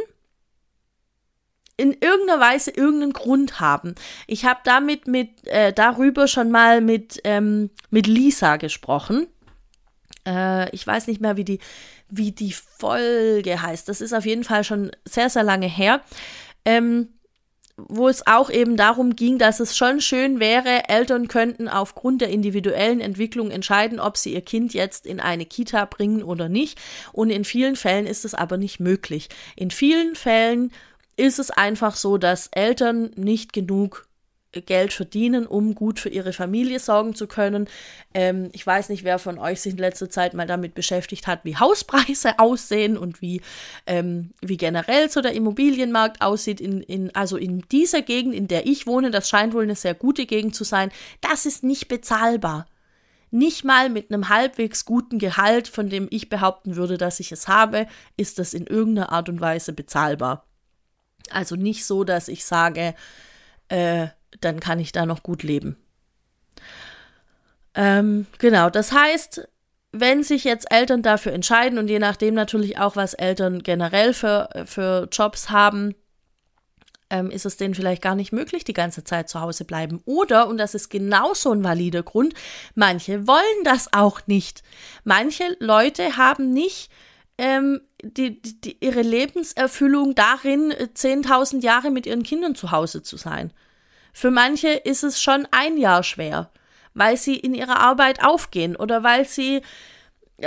in 1.77 1.93
irgendeiner 1.99 2.39
Weise 2.39 2.71
irgendeinen 2.71 3.13
Grund 3.13 3.59
haben. 3.59 3.95
Ich 4.27 4.45
habe 4.45 4.59
damit 4.63 5.07
mit 5.07 5.47
äh, 5.47 5.73
darüber 5.73 6.27
schon 6.27 6.51
mal 6.51 6.79
mit 6.79 7.19
ähm, 7.23 7.71
mit 7.89 8.05
Lisa 8.05 8.57
gesprochen. 8.57 9.27
Äh, 10.27 10.69
ich 10.75 10.85
weiß 10.85 11.07
nicht 11.07 11.21
mehr, 11.21 11.37
wie 11.37 11.45
die 11.45 11.59
wie 12.07 12.31
die 12.31 12.53
Folge 12.53 13.61
heißt. 13.61 13.89
Das 13.89 13.99
ist 13.99 14.13
auf 14.13 14.25
jeden 14.25 14.43
Fall 14.43 14.63
schon 14.63 14.91
sehr 15.05 15.29
sehr 15.29 15.43
lange 15.43 15.67
her. 15.67 16.01
Ähm, 16.65 17.09
wo 17.87 18.07
es 18.07 18.25
auch 18.27 18.49
eben 18.49 18.77
darum 18.77 19.15
ging, 19.15 19.37
dass 19.37 19.59
es 19.59 19.77
schon 19.77 20.01
schön 20.01 20.39
wäre, 20.39 20.89
Eltern 20.89 21.27
könnten 21.27 21.67
aufgrund 21.67 22.21
der 22.21 22.29
individuellen 22.29 23.01
Entwicklung 23.01 23.51
entscheiden, 23.51 23.99
ob 23.99 24.17
sie 24.17 24.33
ihr 24.33 24.41
Kind 24.41 24.73
jetzt 24.73 25.05
in 25.05 25.19
eine 25.19 25.45
Kita 25.45 25.85
bringen 25.85 26.23
oder 26.23 26.49
nicht. 26.49 26.79
Und 27.11 27.29
in 27.29 27.45
vielen 27.45 27.75
Fällen 27.75 28.05
ist 28.05 28.25
es 28.25 28.33
aber 28.33 28.57
nicht 28.57 28.79
möglich. 28.79 29.29
In 29.55 29.71
vielen 29.71 30.15
Fällen 30.15 30.71
ist 31.17 31.39
es 31.39 31.51
einfach 31.51 31.95
so, 31.95 32.17
dass 32.17 32.47
Eltern 32.47 33.11
nicht 33.15 33.53
genug 33.53 34.07
Geld 34.59 34.91
verdienen, 34.91 35.47
um 35.47 35.75
gut 35.75 35.99
für 35.99 36.09
ihre 36.09 36.33
Familie 36.33 36.79
sorgen 36.79 37.15
zu 37.15 37.27
können. 37.27 37.69
Ähm, 38.13 38.49
ich 38.51 38.67
weiß 38.67 38.89
nicht, 38.89 39.05
wer 39.05 39.17
von 39.17 39.39
euch 39.39 39.61
sich 39.61 39.73
in 39.73 39.79
letzter 39.79 40.09
Zeit 40.09 40.33
mal 40.33 40.47
damit 40.47 40.73
beschäftigt 40.73 41.27
hat, 41.27 41.45
wie 41.45 41.55
Hauspreise 41.55 42.33
aussehen 42.39 42.97
und 42.97 43.21
wie, 43.21 43.41
ähm, 43.87 44.31
wie 44.41 44.57
generell 44.57 45.09
so 45.09 45.21
der 45.21 45.31
Immobilienmarkt 45.31 46.21
aussieht. 46.21 46.59
In, 46.59 46.81
in, 46.81 47.15
also 47.15 47.37
in 47.37 47.61
dieser 47.71 48.01
Gegend, 48.01 48.35
in 48.35 48.49
der 48.49 48.67
ich 48.67 48.85
wohne, 48.87 49.09
das 49.09 49.29
scheint 49.29 49.53
wohl 49.53 49.63
eine 49.63 49.75
sehr 49.75 49.93
gute 49.93 50.25
Gegend 50.25 50.53
zu 50.53 50.65
sein, 50.65 50.91
das 51.21 51.45
ist 51.45 51.63
nicht 51.63 51.87
bezahlbar. 51.87 52.65
Nicht 53.33 53.63
mal 53.63 53.89
mit 53.89 54.11
einem 54.11 54.27
halbwegs 54.27 54.83
guten 54.83 55.17
Gehalt, 55.17 55.69
von 55.69 55.89
dem 55.89 56.07
ich 56.11 56.27
behaupten 56.27 56.75
würde, 56.75 56.97
dass 56.97 57.21
ich 57.21 57.31
es 57.31 57.47
habe, 57.47 57.87
ist 58.17 58.39
das 58.39 58.53
in 58.53 58.67
irgendeiner 58.67 59.13
Art 59.13 59.29
und 59.29 59.39
Weise 59.39 59.71
bezahlbar. 59.71 60.45
Also 61.29 61.55
nicht 61.55 61.85
so, 61.85 62.03
dass 62.03 62.27
ich 62.27 62.43
sage, 62.43 62.93
äh, 63.69 64.07
dann 64.39 64.59
kann 64.59 64.79
ich 64.79 64.91
da 64.91 65.05
noch 65.05 65.23
gut 65.23 65.43
leben. 65.43 65.77
Ähm, 67.73 68.25
genau, 68.37 68.69
das 68.69 68.91
heißt, 68.91 69.47
wenn 69.91 70.23
sich 70.23 70.43
jetzt 70.43 70.71
Eltern 70.71 71.01
dafür 71.01 71.33
entscheiden 71.33 71.77
und 71.77 71.89
je 71.89 71.99
nachdem 71.99 72.33
natürlich 72.33 72.77
auch, 72.77 72.95
was 72.95 73.13
Eltern 73.13 73.61
generell 73.63 74.13
für, 74.13 74.49
für 74.65 75.07
Jobs 75.11 75.49
haben, 75.49 75.95
ähm, 77.09 77.29
ist 77.29 77.45
es 77.45 77.57
denen 77.57 77.75
vielleicht 77.75 78.01
gar 78.01 78.15
nicht 78.15 78.31
möglich, 78.31 78.63
die 78.63 78.73
ganze 78.73 79.03
Zeit 79.03 79.29
zu 79.29 79.41
Hause 79.41 79.65
bleiben. 79.65 80.01
Oder, 80.05 80.47
und 80.47 80.57
das 80.57 80.73
ist 80.73 80.89
genauso 80.89 81.51
ein 81.51 81.63
valider 81.63 82.03
Grund, 82.03 82.33
manche 82.73 83.27
wollen 83.27 83.63
das 83.65 83.91
auch 83.93 84.21
nicht. 84.27 84.63
Manche 85.03 85.43
Leute 85.59 86.15
haben 86.17 86.53
nicht 86.53 86.89
ähm, 87.37 87.81
die, 88.01 88.41
die, 88.41 88.77
ihre 88.79 89.01
Lebenserfüllung 89.01 90.15
darin, 90.15 90.71
10.000 90.71 91.61
Jahre 91.61 91.91
mit 91.91 92.05
ihren 92.05 92.23
Kindern 92.23 92.55
zu 92.55 92.71
Hause 92.71 93.03
zu 93.03 93.17
sein. 93.17 93.51
Für 94.13 94.31
manche 94.31 94.69
ist 94.69 95.03
es 95.03 95.21
schon 95.21 95.47
ein 95.51 95.77
Jahr 95.77 96.03
schwer, 96.03 96.49
weil 96.93 97.17
sie 97.17 97.35
in 97.35 97.53
ihrer 97.53 97.79
Arbeit 97.79 98.23
aufgehen 98.23 98.75
oder 98.75 99.03
weil 99.03 99.25
sie 99.25 99.61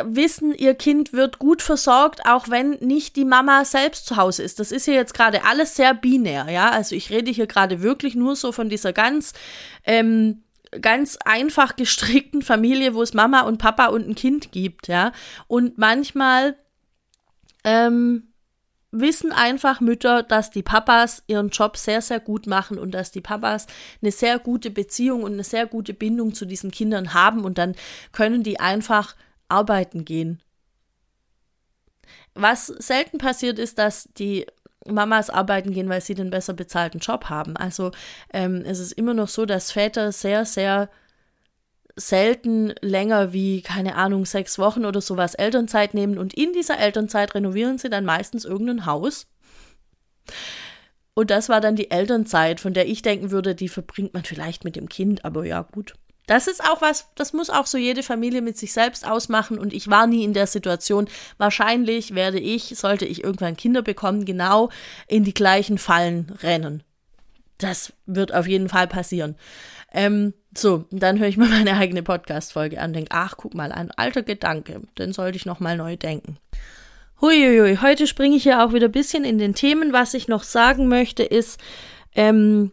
wissen, 0.02 0.54
ihr 0.54 0.74
Kind 0.74 1.12
wird 1.12 1.38
gut 1.38 1.62
versorgt, 1.62 2.26
auch 2.26 2.48
wenn 2.48 2.70
nicht 2.80 3.16
die 3.16 3.24
Mama 3.24 3.64
selbst 3.64 4.06
zu 4.06 4.16
Hause 4.16 4.42
ist. 4.42 4.58
Das 4.60 4.72
ist 4.72 4.86
ja 4.86 4.94
jetzt 4.94 5.14
gerade 5.14 5.44
alles 5.44 5.76
sehr 5.76 5.94
binär, 5.94 6.48
ja. 6.50 6.70
Also 6.70 6.94
ich 6.94 7.10
rede 7.10 7.30
hier 7.30 7.46
gerade 7.46 7.82
wirklich 7.82 8.14
nur 8.14 8.36
so 8.36 8.52
von 8.52 8.68
dieser 8.68 8.92
ganz, 8.92 9.32
ähm, 9.84 10.42
ganz 10.80 11.16
einfach 11.24 11.76
gestrickten 11.76 12.42
Familie, 12.42 12.94
wo 12.94 13.02
es 13.02 13.14
Mama 13.14 13.42
und 13.42 13.58
Papa 13.58 13.86
und 13.86 14.08
ein 14.08 14.14
Kind 14.14 14.52
gibt, 14.52 14.88
ja. 14.88 15.12
Und 15.46 15.78
manchmal 15.78 16.56
ähm, 17.62 18.33
wissen 19.00 19.32
einfach 19.32 19.80
Mütter, 19.80 20.22
dass 20.22 20.50
die 20.50 20.62
Papas 20.62 21.22
ihren 21.26 21.48
Job 21.48 21.76
sehr, 21.76 22.00
sehr 22.00 22.20
gut 22.20 22.46
machen 22.46 22.78
und 22.78 22.92
dass 22.92 23.10
die 23.10 23.20
Papas 23.20 23.66
eine 24.00 24.12
sehr 24.12 24.38
gute 24.38 24.70
Beziehung 24.70 25.22
und 25.22 25.32
eine 25.32 25.44
sehr 25.44 25.66
gute 25.66 25.94
Bindung 25.94 26.34
zu 26.34 26.46
diesen 26.46 26.70
Kindern 26.70 27.12
haben 27.14 27.44
und 27.44 27.58
dann 27.58 27.74
können 28.12 28.42
die 28.42 28.60
einfach 28.60 29.16
arbeiten 29.48 30.04
gehen. 30.04 30.40
Was 32.34 32.66
selten 32.66 33.18
passiert 33.18 33.58
ist, 33.58 33.78
dass 33.78 34.08
die 34.16 34.46
Mamas 34.86 35.30
arbeiten 35.30 35.72
gehen, 35.72 35.88
weil 35.88 36.00
sie 36.00 36.14
den 36.14 36.30
besser 36.30 36.52
bezahlten 36.52 36.98
Job 37.00 37.26
haben. 37.30 37.56
Also 37.56 37.90
ähm, 38.32 38.62
es 38.66 38.78
ist 38.78 38.92
immer 38.92 39.14
noch 39.14 39.28
so, 39.28 39.46
dass 39.46 39.72
Väter 39.72 40.12
sehr, 40.12 40.44
sehr 40.44 40.90
selten 41.96 42.74
länger 42.80 43.32
wie, 43.32 43.62
keine 43.62 43.94
Ahnung, 43.94 44.26
sechs 44.26 44.58
Wochen 44.58 44.84
oder 44.84 45.00
sowas 45.00 45.34
Elternzeit 45.34 45.94
nehmen 45.94 46.18
und 46.18 46.34
in 46.34 46.52
dieser 46.52 46.78
Elternzeit 46.78 47.34
renovieren 47.34 47.78
sie 47.78 47.90
dann 47.90 48.04
meistens 48.04 48.44
irgendein 48.44 48.86
Haus. 48.86 49.26
Und 51.14 51.30
das 51.30 51.48
war 51.48 51.60
dann 51.60 51.76
die 51.76 51.92
Elternzeit, 51.92 52.58
von 52.58 52.74
der 52.74 52.88
ich 52.88 53.02
denken 53.02 53.30
würde, 53.30 53.54
die 53.54 53.68
verbringt 53.68 54.14
man 54.14 54.24
vielleicht 54.24 54.64
mit 54.64 54.74
dem 54.74 54.88
Kind, 54.88 55.24
aber 55.24 55.44
ja, 55.44 55.62
gut. 55.62 55.94
Das 56.26 56.46
ist 56.46 56.64
auch 56.64 56.80
was, 56.80 57.10
das 57.16 57.34
muss 57.34 57.50
auch 57.50 57.66
so 57.66 57.76
jede 57.76 58.02
Familie 58.02 58.40
mit 58.40 58.56
sich 58.56 58.72
selbst 58.72 59.06
ausmachen 59.06 59.58
und 59.58 59.74
ich 59.74 59.88
war 59.88 60.06
nie 60.06 60.24
in 60.24 60.32
der 60.32 60.46
Situation. 60.46 61.06
Wahrscheinlich 61.36 62.14
werde 62.14 62.40
ich, 62.40 62.76
sollte 62.76 63.04
ich 63.04 63.22
irgendwann 63.22 63.56
Kinder 63.56 63.82
bekommen, 63.82 64.24
genau 64.24 64.70
in 65.06 65.22
die 65.22 65.34
gleichen 65.34 65.76
Fallen 65.76 66.34
rennen. 66.42 66.82
Das 67.58 67.92
wird 68.06 68.32
auf 68.34 68.46
jeden 68.46 68.70
Fall 68.70 68.88
passieren. 68.88 69.36
Ähm, 69.92 70.32
so, 70.56 70.84
dann 70.90 71.18
höre 71.18 71.28
ich 71.28 71.36
mal 71.36 71.48
meine 71.48 71.76
eigene 71.76 72.02
Podcast-Folge 72.02 72.80
an 72.80 72.90
und 72.90 72.92
denke, 72.94 73.10
ach, 73.12 73.36
guck 73.36 73.54
mal, 73.54 73.72
ein 73.72 73.90
alter 73.92 74.22
Gedanke, 74.22 74.82
den 74.98 75.12
sollte 75.12 75.36
ich 75.36 75.46
nochmal 75.46 75.76
neu 75.76 75.96
denken. 75.96 76.38
Huiuiui, 77.20 77.78
heute 77.80 78.06
springe 78.06 78.36
ich 78.36 78.44
ja 78.44 78.64
auch 78.64 78.72
wieder 78.72 78.88
ein 78.88 78.92
bisschen 78.92 79.24
in 79.24 79.38
den 79.38 79.54
Themen. 79.54 79.92
Was 79.92 80.14
ich 80.14 80.28
noch 80.28 80.42
sagen 80.42 80.88
möchte, 80.88 81.22
ist, 81.22 81.60
ähm, 82.14 82.72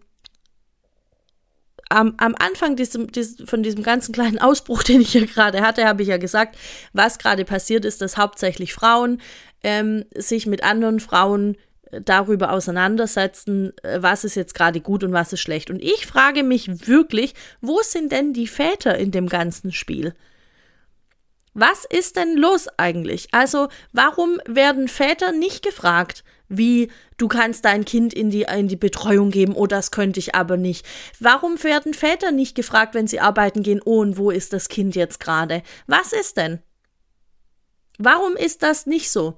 am, 1.92 2.16
am 2.18 2.36
Anfang 2.40 2.76
diesem, 2.76 3.12
diesem, 3.12 3.48
von 3.48 3.64
diesem 3.64 3.84
ganzen 3.84 4.14
kleinen 4.14 4.40
Ausbruch, 4.40 4.84
den 4.84 5.02
ich 5.02 5.12
hier 5.12 5.28
gerade 5.28 5.62
hatte, 5.62 5.86
habe 5.86 6.02
ich 6.02 6.10
ja 6.10 6.18
gesagt, 6.18 6.58
was 6.94 7.20
gerade 7.20 7.46
passiert 7.46 7.86
ist, 7.86 8.02
dass 8.02 8.18
hauptsächlich 8.18 8.74
Frauen 8.74 9.22
ähm, 9.64 10.06
sich 10.16 10.48
mit 10.48 10.64
anderen 10.64 11.00
Frauen 11.00 11.58
darüber 11.92 12.52
auseinandersetzen, 12.52 13.74
äh, 13.84 14.02
was 14.02 14.24
ist 14.24 14.36
jetzt 14.36 14.54
gerade 14.54 14.82
gut 14.82 15.04
und 15.04 15.14
was 15.14 15.34
ist 15.34 15.42
schlecht. 15.42 15.70
Und 15.70 15.82
ich 15.82 16.06
frage 16.06 16.44
mich 16.44 16.88
wirklich, 16.88 17.34
wo 17.62 17.80
sind 17.82 18.12
denn 18.12 18.34
die 18.34 18.48
Väter 18.48 18.98
in 18.98 19.12
dem 19.12 19.28
ganzen 19.28 19.72
Spiel? 19.72 20.14
Was 21.54 21.84
ist 21.84 22.16
denn 22.16 22.38
los 22.38 22.68
eigentlich? 22.78 23.28
Also, 23.34 23.68
warum 23.92 24.40
werden 24.46 24.88
Väter 24.88 25.34
nicht 25.34 25.64
gefragt, 25.64 26.24
wie 26.48 26.90
du 27.18 27.28
kannst 27.28 27.66
dein 27.66 27.86
Kind 27.86 28.14
in 28.14 28.30
die, 28.30 28.44
in 28.44 28.68
die 28.68 28.78
Betreuung 28.78 29.32
geben, 29.32 29.54
oh, 29.56 29.68
das 29.68 29.92
könnte 29.92 30.20
ich 30.20 30.36
aber 30.36 30.58
nicht. 30.58 30.86
Warum 31.20 31.62
werden 31.64 31.94
Väter 31.94 32.32
nicht 32.32 32.56
gefragt, 32.56 32.94
wenn 32.94 33.08
sie 33.08 33.20
arbeiten 33.20 33.64
gehen, 33.64 33.82
oh, 33.84 34.00
und 34.00 34.18
wo 34.18 34.32
ist 34.32 34.54
das 34.54 34.70
Kind 34.70 34.96
jetzt 34.96 35.20
gerade? 35.20 35.64
Was 35.88 36.14
ist 36.14 36.38
denn? 36.38 36.60
Warum 37.98 38.36
ist 38.36 38.64
das 38.64 38.86
nicht 38.86 39.12
so? 39.12 39.38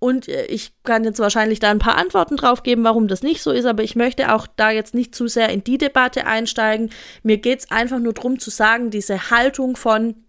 Und 0.00 0.28
äh, 0.28 0.46
ich 0.46 0.72
kann 0.82 1.04
jetzt 1.04 1.20
wahrscheinlich 1.20 1.60
da 1.60 1.70
ein 1.70 1.78
paar 1.78 1.96
Antworten 1.96 2.36
drauf 2.36 2.64
geben, 2.64 2.82
warum 2.82 3.06
das 3.06 3.22
nicht 3.22 3.42
so 3.42 3.52
ist, 3.52 3.66
aber 3.66 3.84
ich 3.84 3.94
möchte 3.94 4.34
auch 4.34 4.48
da 4.48 4.70
jetzt 4.70 4.94
nicht 4.94 5.14
zu 5.14 5.28
sehr 5.28 5.50
in 5.50 5.62
die 5.62 5.78
Debatte 5.78 6.26
einsteigen. 6.26 6.90
Mir 7.22 7.36
geht 7.36 7.60
es 7.60 7.70
einfach 7.70 8.00
nur 8.00 8.14
darum 8.14 8.40
zu 8.40 8.50
sagen, 8.50 8.90
diese 8.90 9.30
Haltung 9.30 9.76
von 9.76 10.24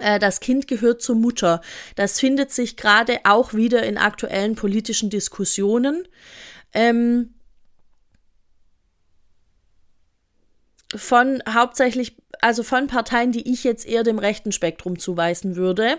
äh, 0.00 0.18
das 0.18 0.40
Kind 0.40 0.66
gehört 0.66 1.00
zur 1.00 1.14
Mutter. 1.14 1.60
Das 1.94 2.18
findet 2.18 2.50
sich 2.50 2.76
gerade 2.76 3.20
auch 3.22 3.54
wieder 3.54 3.84
in 3.84 3.98
aktuellen 3.98 4.56
politischen 4.56 5.10
Diskussionen. 5.10 6.08
Ähm, 6.72 7.34
von 10.96 11.40
hauptsächlich, 11.48 12.16
also 12.40 12.64
von 12.64 12.88
Parteien, 12.88 13.30
die 13.30 13.52
ich 13.52 13.62
jetzt 13.62 13.86
eher 13.86 14.02
dem 14.02 14.18
rechten 14.18 14.50
Spektrum 14.50 14.98
zuweisen 14.98 15.54
würde, 15.54 15.98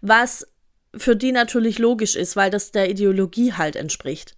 was 0.00 0.48
für 0.96 1.16
die 1.16 1.32
natürlich 1.32 1.78
logisch 1.78 2.16
ist, 2.16 2.36
weil 2.36 2.50
das 2.50 2.72
der 2.72 2.90
Ideologie 2.90 3.52
halt 3.52 3.76
entspricht. 3.76 4.36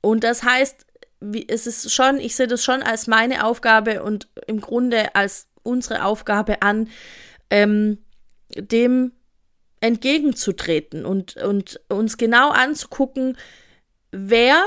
Und 0.00 0.24
das 0.24 0.42
heißt, 0.42 0.86
wie, 1.20 1.46
es 1.48 1.66
ist 1.66 1.92
schon, 1.92 2.18
ich 2.18 2.34
sehe 2.34 2.46
das 2.46 2.64
schon 2.64 2.82
als 2.82 3.06
meine 3.06 3.44
Aufgabe 3.44 4.02
und 4.02 4.28
im 4.46 4.60
Grunde 4.60 5.14
als 5.14 5.46
unsere 5.62 6.04
Aufgabe 6.04 6.62
an, 6.62 6.88
ähm, 7.50 7.98
dem 8.56 9.12
entgegenzutreten 9.80 11.04
und, 11.04 11.36
und 11.36 11.80
uns 11.88 12.16
genau 12.16 12.50
anzugucken, 12.50 13.36
wer 14.10 14.62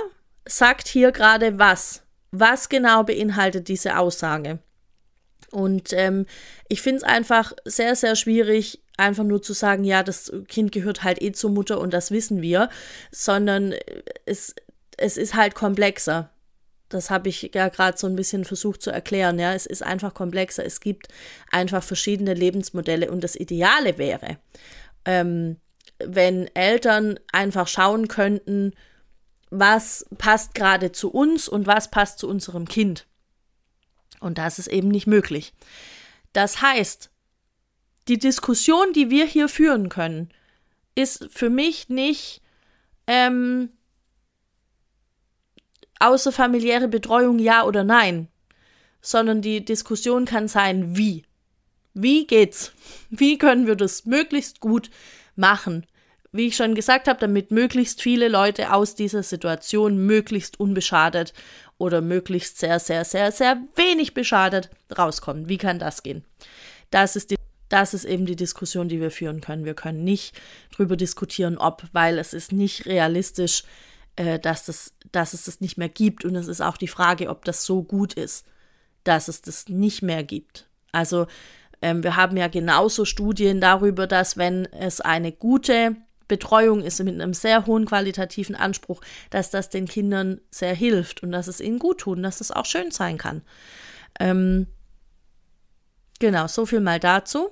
sagt 0.48 0.88
hier 0.88 1.12
gerade 1.12 1.60
was. 1.60 2.04
Was 2.32 2.68
genau 2.70 3.04
beinhaltet 3.04 3.68
diese 3.68 3.98
Aussage? 3.98 4.60
Und 5.52 5.94
ähm, 5.94 6.26
ich 6.68 6.82
finde 6.82 6.98
es 6.98 7.04
einfach 7.04 7.54
sehr, 7.64 7.96
sehr 7.96 8.16
schwierig, 8.16 8.83
einfach 8.98 9.24
nur 9.24 9.42
zu 9.42 9.54
sagen, 9.54 9.84
ja, 9.84 10.04
das 10.04 10.32
Kind 10.48 10.72
gehört 10.72 11.04
halt 11.04 11.22
eh 11.22 11.32
zur 11.32 11.52
Mutter 11.52 11.80
und 11.80 11.94
das 11.94 12.12
wissen 12.12 12.42
wir, 12.42 12.70
sondern 13.12 13.74
es, 14.26 14.56
es 14.98 15.18
ist 15.18 15.36
halt 15.36 15.56
komplexer. 15.56 16.30
Das 16.90 17.10
habe 17.10 17.30
ich 17.30 17.50
ja 17.54 17.70
gerade 17.70 17.98
so 17.98 18.06
ein 18.06 18.16
bisschen 18.16 18.46
versucht 18.46 18.82
zu 18.84 18.92
erklären. 18.92 19.40
Ja, 19.40 19.54
es 19.54 19.66
ist 19.66 19.82
einfach 19.82 20.14
komplexer. 20.14 20.64
Es 20.64 20.80
gibt 20.80 21.08
einfach 21.52 21.84
verschiedene 21.84 22.36
Lebensmodelle 22.36 23.10
und 23.10 23.24
das 23.24 23.36
Ideale 23.36 23.98
wäre, 23.98 24.38
ähm, 25.06 25.58
wenn 25.98 26.54
Eltern 26.56 27.20
einfach 27.32 27.68
schauen 27.68 28.08
könnten, 28.08 28.74
was 29.50 30.06
passt 30.18 30.54
gerade 30.56 30.92
zu 30.92 31.12
uns 31.12 31.48
und 31.48 31.68
was 31.68 31.90
passt 31.90 32.20
zu 32.20 32.28
unserem 32.28 32.68
Kind. 32.68 33.08
Und 34.20 34.38
das 34.38 34.60
ist 34.60 34.68
eben 34.68 34.88
nicht 34.88 35.08
möglich. 35.08 35.54
Das 36.32 36.62
heißt, 36.62 37.12
die 38.08 38.18
Diskussion, 38.18 38.94
die 38.94 39.10
wir 39.10 39.26
hier 39.26 39.48
führen 39.48 39.90
können, 39.90 40.30
ist 40.96 41.28
für 41.32 41.50
mich 41.50 41.90
nicht 41.90 42.42
ähm, 43.08 43.70
außerfamiliäre 46.00 46.88
Betreuung 46.88 47.40
ja 47.40 47.64
oder 47.64 47.84
nein, 47.84 48.28
sondern 49.02 49.42
die 49.42 49.64
Diskussion 49.64 50.26
kann 50.26 50.48
sein, 50.48 50.98
wie. 50.98 51.24
Wie 51.94 52.26
geht's? 52.26 52.74
Wie 53.10 53.38
können 53.38 53.68
wir 53.68 53.76
das 53.76 54.06
möglichst 54.06 54.60
gut 54.60 54.90
machen? 55.36 55.86
Wie 56.32 56.48
ich 56.48 56.56
schon 56.56 56.74
gesagt 56.74 57.08
habe, 57.08 57.20
damit 57.20 57.52
möglichst 57.52 58.02
viele 58.02 58.28
Leute 58.28 58.74
aus 58.74 58.96
dieser 58.96 59.22
Situation 59.22 59.98
möglichst 59.98 60.60
unbeschadet 60.60 61.34
oder 61.78 62.02
möglichst 62.02 62.58
sehr, 62.58 62.80
sehr, 62.80 63.06
sehr, 63.06 63.32
sehr 63.32 63.62
wenig 63.76 64.16
beschadet 64.16 64.72
rauskommen. 64.98 65.48
Wie 65.48 65.60
kann 65.60 65.78
das 65.78 66.02
gehen? 66.02 66.26
Das 66.90 67.16
ist 67.16 67.30
die 67.30 67.36
das 67.74 67.96
ist 67.96 68.06
eben 68.06 68.28
die 68.28 68.36
Diskussion, 68.36 68.88
die 68.88 69.02
wir 69.02 69.10
führen 69.10 69.42
können. 69.42 69.66
Wir 69.66 69.74
können 69.74 70.04
nicht 70.04 70.40
darüber 70.72 70.96
diskutieren, 70.96 71.58
ob, 71.58 71.84
weil 71.92 72.20
es 72.20 72.34
ist 72.34 72.52
nicht 72.52 72.86
realistisch, 72.86 73.64
äh, 74.16 74.38
dass, 74.38 74.66
das, 74.66 74.94
dass 75.12 75.34
es 75.34 75.46
das 75.46 75.60
nicht 75.60 75.76
mehr 75.80 75.90
gibt. 75.90 76.24
Und 76.24 76.36
es 76.36 76.48
ist 76.48 76.62
auch 76.62 76.78
die 76.78 76.88
Frage, 76.88 77.30
ob 77.30 77.46
das 77.46 77.66
so 77.66 77.82
gut 77.82 78.14
ist, 78.14 78.46
dass 79.04 79.28
es 79.28 79.42
das 79.42 79.70
nicht 79.70 80.04
mehr 80.04 80.24
gibt. 80.24 80.70
Also 80.92 81.26
ähm, 81.82 82.04
wir 82.04 82.16
haben 82.16 82.38
ja 82.38 82.48
genauso 82.48 83.06
Studien 83.06 83.60
darüber, 83.60 84.06
dass 84.06 84.38
wenn 84.38 84.66
es 84.66 85.02
eine 85.02 85.32
gute 85.32 85.96
Betreuung 86.28 86.84
ist 86.84 87.04
mit 87.04 87.20
einem 87.20 87.34
sehr 87.34 87.66
hohen 87.66 87.86
qualitativen 87.86 88.56
Anspruch, 88.56 89.02
dass 89.32 89.50
das 89.50 89.72
den 89.72 89.88
Kindern 89.88 90.40
sehr 90.52 90.76
hilft 90.76 91.24
und 91.24 91.32
dass 91.32 91.48
es 91.48 91.60
ihnen 91.60 91.80
gut 91.80 92.02
tut 92.02 92.24
dass 92.24 92.40
es 92.40 92.52
auch 92.52 92.66
schön 92.66 92.92
sein 92.92 93.18
kann. 93.18 93.42
Ähm, 94.20 94.68
genau, 96.20 96.46
so 96.46 96.68
viel 96.68 96.80
mal 96.80 97.00
dazu. 97.00 97.50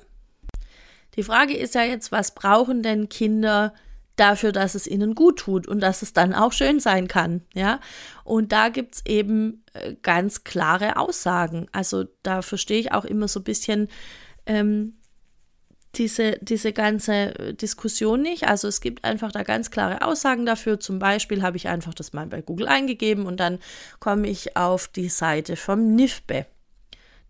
Die 1.15 1.23
Frage 1.23 1.55
ist 1.55 1.75
ja 1.75 1.83
jetzt, 1.83 2.11
was 2.11 2.33
brauchen 2.33 2.83
denn 2.83 3.09
Kinder 3.09 3.73
dafür, 4.15 4.51
dass 4.51 4.75
es 4.75 4.87
ihnen 4.87 5.15
gut 5.15 5.39
tut 5.39 5.67
und 5.67 5.79
dass 5.79 6.01
es 6.01 6.13
dann 6.13 6.33
auch 6.33 6.53
schön 6.53 6.79
sein 6.79 7.07
kann, 7.07 7.41
ja? 7.53 7.79
Und 8.23 8.51
da 8.51 8.69
gibt 8.69 8.95
es 8.95 9.05
eben 9.05 9.63
äh, 9.73 9.95
ganz 10.01 10.43
klare 10.43 10.97
Aussagen. 10.97 11.67
Also 11.71 12.05
da 12.23 12.41
verstehe 12.41 12.79
ich 12.79 12.91
auch 12.91 13.05
immer 13.05 13.27
so 13.27 13.39
ein 13.39 13.43
bisschen 13.43 13.87
ähm, 14.45 14.93
diese, 15.95 16.37
diese 16.41 16.71
ganze 16.71 17.37
äh, 17.39 17.53
Diskussion 17.53 18.21
nicht. 18.21 18.47
Also 18.47 18.67
es 18.67 18.81
gibt 18.81 19.03
einfach 19.03 19.31
da 19.31 19.43
ganz 19.43 19.71
klare 19.71 20.01
Aussagen 20.03 20.45
dafür. 20.45 20.79
Zum 20.79 20.99
Beispiel 20.99 21.41
habe 21.41 21.57
ich 21.57 21.67
einfach 21.67 21.93
das 21.93 22.13
mal 22.13 22.27
bei 22.27 22.41
Google 22.41 22.67
eingegeben 22.67 23.25
und 23.25 23.39
dann 23.39 23.59
komme 23.99 24.27
ich 24.27 24.55
auf 24.55 24.87
die 24.87 25.09
Seite 25.09 25.55
vom 25.55 25.95
NIFBE. 25.95 26.45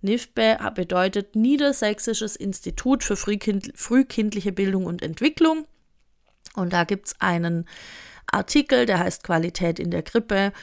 NIFBE 0.02 0.58
bedeutet 0.74 1.36
Niedersächsisches 1.36 2.36
Institut 2.36 3.04
für 3.04 3.16
Frühkind 3.16 3.72
frühkindliche 3.76 4.52
Bildung 4.52 4.86
und 4.86 5.02
Entwicklung. 5.02 5.66
Und 6.56 6.74
da 6.74 6.84
gibt 6.84 7.08
es 7.08 7.16
einen 7.22 7.68
Artikel, 8.28 8.86
der 8.86 9.00
heißt 9.00 9.24
Qualität 9.24 9.80
in 9.80 9.92
der 9.92 10.04
Krippe, 10.04 10.54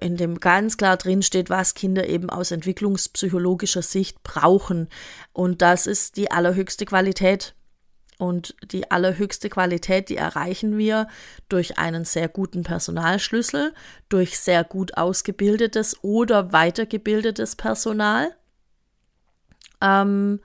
in 0.00 0.16
dem 0.16 0.40
ganz 0.40 0.76
klar 0.76 0.96
drin 0.96 1.22
steht, 1.22 1.50
was 1.50 1.74
Kinder 1.74 2.08
eben 2.08 2.30
aus 2.30 2.50
entwicklungspsychologischer 2.50 3.82
Sicht 3.82 4.22
brauchen. 4.22 4.88
Und 5.32 5.62
das 5.62 5.86
ist 5.86 6.16
die 6.16 6.30
allerhöchste 6.30 6.84
Qualität. 6.84 7.54
Und 8.18 8.56
die 8.72 8.90
allerhöchste 8.90 9.50
Qualität, 9.50 10.08
die 10.08 10.16
erreichen 10.16 10.78
wir 10.78 11.06
durch 11.50 11.78
einen 11.78 12.06
sehr 12.06 12.28
guten 12.28 12.62
Personalschlüssel, 12.62 13.74
durch 14.08 14.38
sehr 14.38 14.64
gut 14.64 14.96
ausgebildetes 14.96 16.02
oder 16.02 16.52
weitergebildetes 16.52 17.56
Personal. 17.56 18.34
Ähm, 19.80 20.40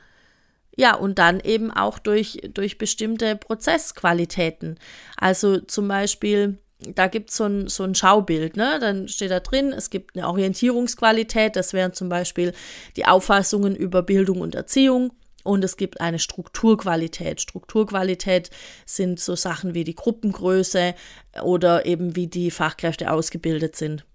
ja, 0.75 0.95
und 0.95 1.19
dann 1.19 1.39
eben 1.41 1.71
auch 1.71 1.99
durch, 1.99 2.39
durch 2.53 2.77
bestimmte 2.77 3.35
Prozessqualitäten. 3.35 4.79
Also 5.17 5.59
zum 5.59 5.87
Beispiel, 5.87 6.57
da 6.79 7.07
gibt 7.07 7.29
es 7.29 7.37
so 7.37 7.45
ein, 7.45 7.67
so 7.67 7.83
ein 7.83 7.93
Schaubild, 7.93 8.55
ne? 8.55 8.79
Dann 8.79 9.07
steht 9.07 9.31
da 9.31 9.39
drin, 9.41 9.73
es 9.73 9.89
gibt 9.89 10.15
eine 10.15 10.27
Orientierungsqualität, 10.27 11.55
das 11.55 11.73
wären 11.73 11.93
zum 11.93 12.09
Beispiel 12.09 12.53
die 12.95 13.05
Auffassungen 13.05 13.75
über 13.75 14.01
Bildung 14.01 14.41
und 14.41 14.55
Erziehung. 14.55 15.11
Und 15.43 15.63
es 15.63 15.75
gibt 15.75 16.01
eine 16.01 16.19
Strukturqualität. 16.19 17.41
Strukturqualität 17.41 18.51
sind 18.85 19.19
so 19.19 19.35
Sachen 19.35 19.73
wie 19.73 19.83
die 19.83 19.95
Gruppengröße 19.95 20.93
oder 21.41 21.85
eben 21.85 22.15
wie 22.15 22.27
die 22.27 22.51
Fachkräfte 22.51 23.11
ausgebildet 23.11 23.75
sind. 23.75 24.05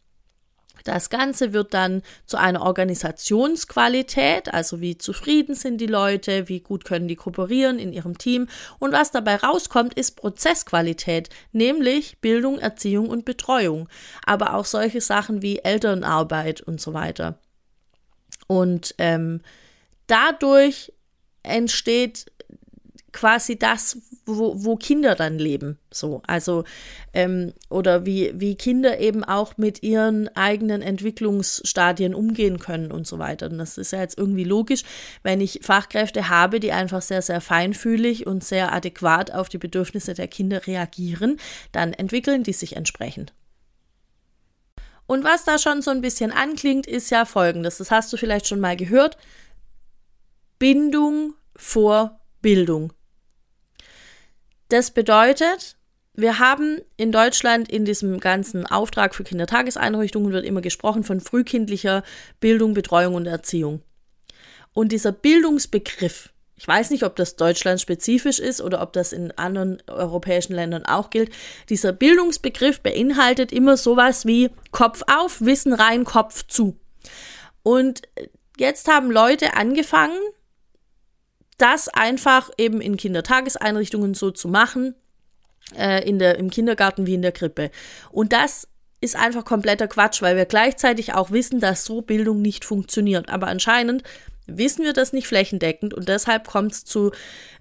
Das 0.86 1.10
Ganze 1.10 1.52
wird 1.52 1.74
dann 1.74 2.02
zu 2.26 2.36
einer 2.36 2.62
Organisationsqualität, 2.62 4.54
also 4.54 4.80
wie 4.80 4.96
zufrieden 4.96 5.56
sind 5.56 5.78
die 5.78 5.88
Leute, 5.88 6.48
wie 6.48 6.60
gut 6.60 6.84
können 6.84 7.08
die 7.08 7.16
kooperieren 7.16 7.80
in 7.80 7.92
ihrem 7.92 8.18
Team. 8.18 8.46
Und 8.78 8.92
was 8.92 9.10
dabei 9.10 9.34
rauskommt, 9.34 9.94
ist 9.94 10.14
Prozessqualität, 10.14 11.28
nämlich 11.50 12.20
Bildung, 12.20 12.60
Erziehung 12.60 13.08
und 13.08 13.24
Betreuung. 13.24 13.88
Aber 14.24 14.54
auch 14.54 14.64
solche 14.64 15.00
Sachen 15.00 15.42
wie 15.42 15.58
Elternarbeit 15.58 16.60
und 16.60 16.80
so 16.80 16.94
weiter. 16.94 17.40
Und 18.46 18.94
ähm, 18.98 19.40
dadurch 20.06 20.92
entsteht 21.42 22.26
quasi 23.12 23.58
das, 23.58 23.98
wo, 24.26 24.64
wo 24.64 24.76
Kinder 24.76 25.14
dann 25.14 25.38
leben. 25.38 25.78
So, 25.90 26.22
also, 26.26 26.64
ähm, 27.12 27.52
oder 27.70 28.04
wie, 28.04 28.32
wie 28.34 28.56
Kinder 28.56 28.98
eben 28.98 29.24
auch 29.24 29.56
mit 29.56 29.82
ihren 29.82 30.28
eigenen 30.36 30.82
Entwicklungsstadien 30.82 32.14
umgehen 32.14 32.58
können 32.58 32.92
und 32.92 33.06
so 33.06 33.18
weiter. 33.18 33.46
Und 33.46 33.58
das 33.58 33.78
ist 33.78 33.92
ja 33.92 34.00
jetzt 34.00 34.18
irgendwie 34.18 34.44
logisch, 34.44 34.82
wenn 35.22 35.40
ich 35.40 35.60
Fachkräfte 35.62 36.28
habe, 36.28 36.60
die 36.60 36.72
einfach 36.72 37.02
sehr, 37.02 37.22
sehr 37.22 37.40
feinfühlig 37.40 38.26
und 38.26 38.44
sehr 38.44 38.72
adäquat 38.72 39.32
auf 39.32 39.48
die 39.48 39.58
Bedürfnisse 39.58 40.14
der 40.14 40.28
Kinder 40.28 40.66
reagieren, 40.66 41.38
dann 41.72 41.92
entwickeln 41.92 42.42
die 42.42 42.52
sich 42.52 42.76
entsprechend. 42.76 43.32
Und 45.06 45.24
was 45.24 45.44
da 45.44 45.58
schon 45.58 45.82
so 45.82 45.90
ein 45.90 46.00
bisschen 46.00 46.32
anklingt, 46.32 46.86
ist 46.86 47.10
ja 47.10 47.24
folgendes. 47.24 47.78
Das 47.78 47.90
hast 47.90 48.12
du 48.12 48.16
vielleicht 48.16 48.48
schon 48.48 48.60
mal 48.60 48.76
gehört. 48.76 49.16
Bindung 50.58 51.34
vor 51.54 52.20
Bildung. 52.42 52.92
Das 54.68 54.90
bedeutet, 54.90 55.76
wir 56.14 56.38
haben 56.38 56.80
in 56.96 57.12
Deutschland 57.12 57.70
in 57.70 57.84
diesem 57.84 58.18
ganzen 58.18 58.66
Auftrag 58.66 59.14
für 59.14 59.22
Kindertageseinrichtungen 59.22 60.32
wird 60.32 60.46
immer 60.46 60.62
gesprochen 60.62 61.04
von 61.04 61.20
frühkindlicher 61.20 62.02
Bildung, 62.40 62.74
Betreuung 62.74 63.14
und 63.14 63.26
Erziehung. 63.26 63.82
Und 64.72 64.92
dieser 64.92 65.12
Bildungsbegriff, 65.12 66.30
ich 66.56 66.66
weiß 66.66 66.90
nicht, 66.90 67.02
ob 67.02 67.16
das 67.16 67.36
Deutschland 67.36 67.80
spezifisch 67.82 68.38
ist 68.38 68.62
oder 68.62 68.80
ob 68.80 68.94
das 68.94 69.12
in 69.12 69.30
anderen 69.32 69.82
europäischen 69.86 70.54
Ländern 70.54 70.86
auch 70.86 71.10
gilt. 71.10 71.30
Dieser 71.68 71.92
Bildungsbegriff 71.92 72.80
beinhaltet 72.80 73.52
immer 73.52 73.76
sowas 73.76 74.24
wie 74.24 74.50
Kopf 74.70 75.02
auf, 75.06 75.42
Wissen 75.42 75.74
rein, 75.74 76.04
Kopf 76.04 76.46
zu. 76.46 76.78
Und 77.62 78.02
jetzt 78.58 78.88
haben 78.88 79.10
Leute 79.10 79.54
angefangen, 79.54 80.18
das 81.58 81.88
einfach 81.88 82.50
eben 82.58 82.80
in 82.80 82.96
Kindertageseinrichtungen 82.96 84.14
so 84.14 84.30
zu 84.30 84.48
machen, 84.48 84.94
äh, 85.76 86.06
in 86.08 86.18
der, 86.18 86.38
im 86.38 86.50
Kindergarten 86.50 87.06
wie 87.06 87.14
in 87.14 87.22
der 87.22 87.32
Krippe. 87.32 87.70
Und 88.10 88.32
das 88.32 88.68
ist 89.00 89.16
einfach 89.16 89.44
kompletter 89.44 89.88
Quatsch, 89.88 90.22
weil 90.22 90.36
wir 90.36 90.46
gleichzeitig 90.46 91.14
auch 91.14 91.30
wissen, 91.30 91.60
dass 91.60 91.84
so 91.84 92.02
Bildung 92.02 92.42
nicht 92.42 92.64
funktioniert. 92.64 93.28
Aber 93.28 93.46
anscheinend 93.48 94.02
wissen 94.46 94.84
wir 94.84 94.92
das 94.92 95.12
nicht 95.12 95.26
flächendeckend 95.26 95.92
und 95.92 96.08
deshalb 96.08 96.46
kommt 96.46 96.72
es 96.72 96.84
zu, 96.84 97.10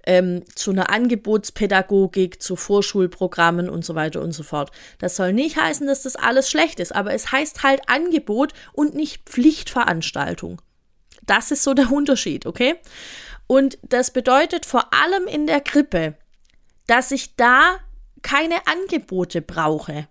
ähm, 0.06 0.44
zu 0.54 0.72
einer 0.72 0.90
Angebotspädagogik, 0.92 2.42
zu 2.42 2.56
Vorschulprogrammen 2.56 3.70
und 3.70 3.84
so 3.84 3.96
weiter 3.96 4.22
und 4.22 4.34
so 4.34 4.44
fort. 4.44 4.72
Das 5.00 5.16
soll 5.16 5.34
nicht 5.34 5.58
heißen, 5.58 5.88
dass 5.88 6.04
das 6.04 6.16
alles 6.16 6.50
schlecht 6.50 6.80
ist, 6.80 6.96
aber 6.96 7.14
es 7.14 7.32
heißt 7.32 7.64
halt 7.64 7.82
Angebot 7.88 8.54
und 8.72 8.94
nicht 8.94 9.28
Pflichtveranstaltung. 9.28 10.62
Das 11.26 11.50
ist 11.50 11.64
so 11.64 11.74
der 11.74 11.92
Unterschied, 11.92 12.46
okay? 12.46 12.76
Und 13.48 13.78
das 13.84 14.12
bedeutet 14.12 14.66
vor 14.66 14.94
allem 14.94 15.28
in 15.28 15.48
der 15.48 15.62
Krippe, 15.62 16.16
dass 16.88 17.12
ich 17.12 17.36
da 17.36 17.78
keine 18.22 18.68
Angebote 18.68 19.42
brauche. 19.42 20.08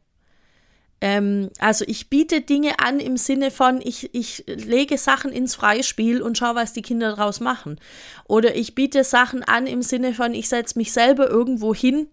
Ähm, 1.01 1.51
also 1.59 1.85
ich 1.87 2.09
biete 2.09 2.41
Dinge 2.41 2.79
an 2.79 3.01
im 3.01 3.17
Sinne 3.17 3.51
von, 3.51 3.81
ich, 3.83 4.15
ich 4.15 4.45
lege 4.47 4.97
Sachen 4.97 5.33
ins 5.33 5.55
Freispiel 5.55 6.23
und 6.23 6.39
schaue, 6.39 6.55
was 6.55 6.73
die 6.73 6.83
Kinder 6.83 7.17
daraus 7.17 7.41
machen. 7.41 7.79
Oder 8.27 8.55
ich 8.55 8.75
biete 8.75 9.05
Sachen 9.05 9.43
an 9.43 9.67
im 9.67 9.83
Sinne 9.83 10.15
von, 10.15 10.33
ich 10.33 10.49
setze 10.49 10.79
mich 10.79 10.93
selber 10.93 11.29
irgendwo 11.29 11.75
hin 11.75 12.09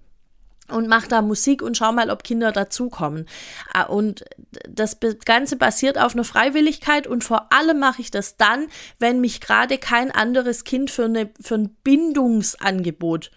und 0.71 0.87
mache 0.87 1.07
da 1.07 1.21
Musik 1.21 1.61
und 1.61 1.77
schau 1.77 1.91
mal, 1.91 2.09
ob 2.09 2.23
Kinder 2.23 2.51
dazukommen. 2.51 3.27
Ah, 3.73 3.83
und 3.83 4.25
das 4.67 4.97
Ganze 5.25 5.55
basiert 5.55 5.97
auf 5.97 6.13
einer 6.13 6.23
Freiwilligkeit 6.23 7.07
und 7.07 7.23
vor 7.23 7.51
allem 7.51 7.79
mache 7.79 8.01
ich 8.01 8.11
das 8.11 8.37
dann, 8.37 8.67
wenn 8.99 9.21
mich 9.21 9.41
gerade 9.41 9.77
kein 9.77 10.11
anderes 10.11 10.63
Kind 10.63 10.91
für, 10.91 11.05
eine, 11.05 11.29
für 11.39 11.55
ein 11.55 11.75
Bindungsangebot 11.83 13.31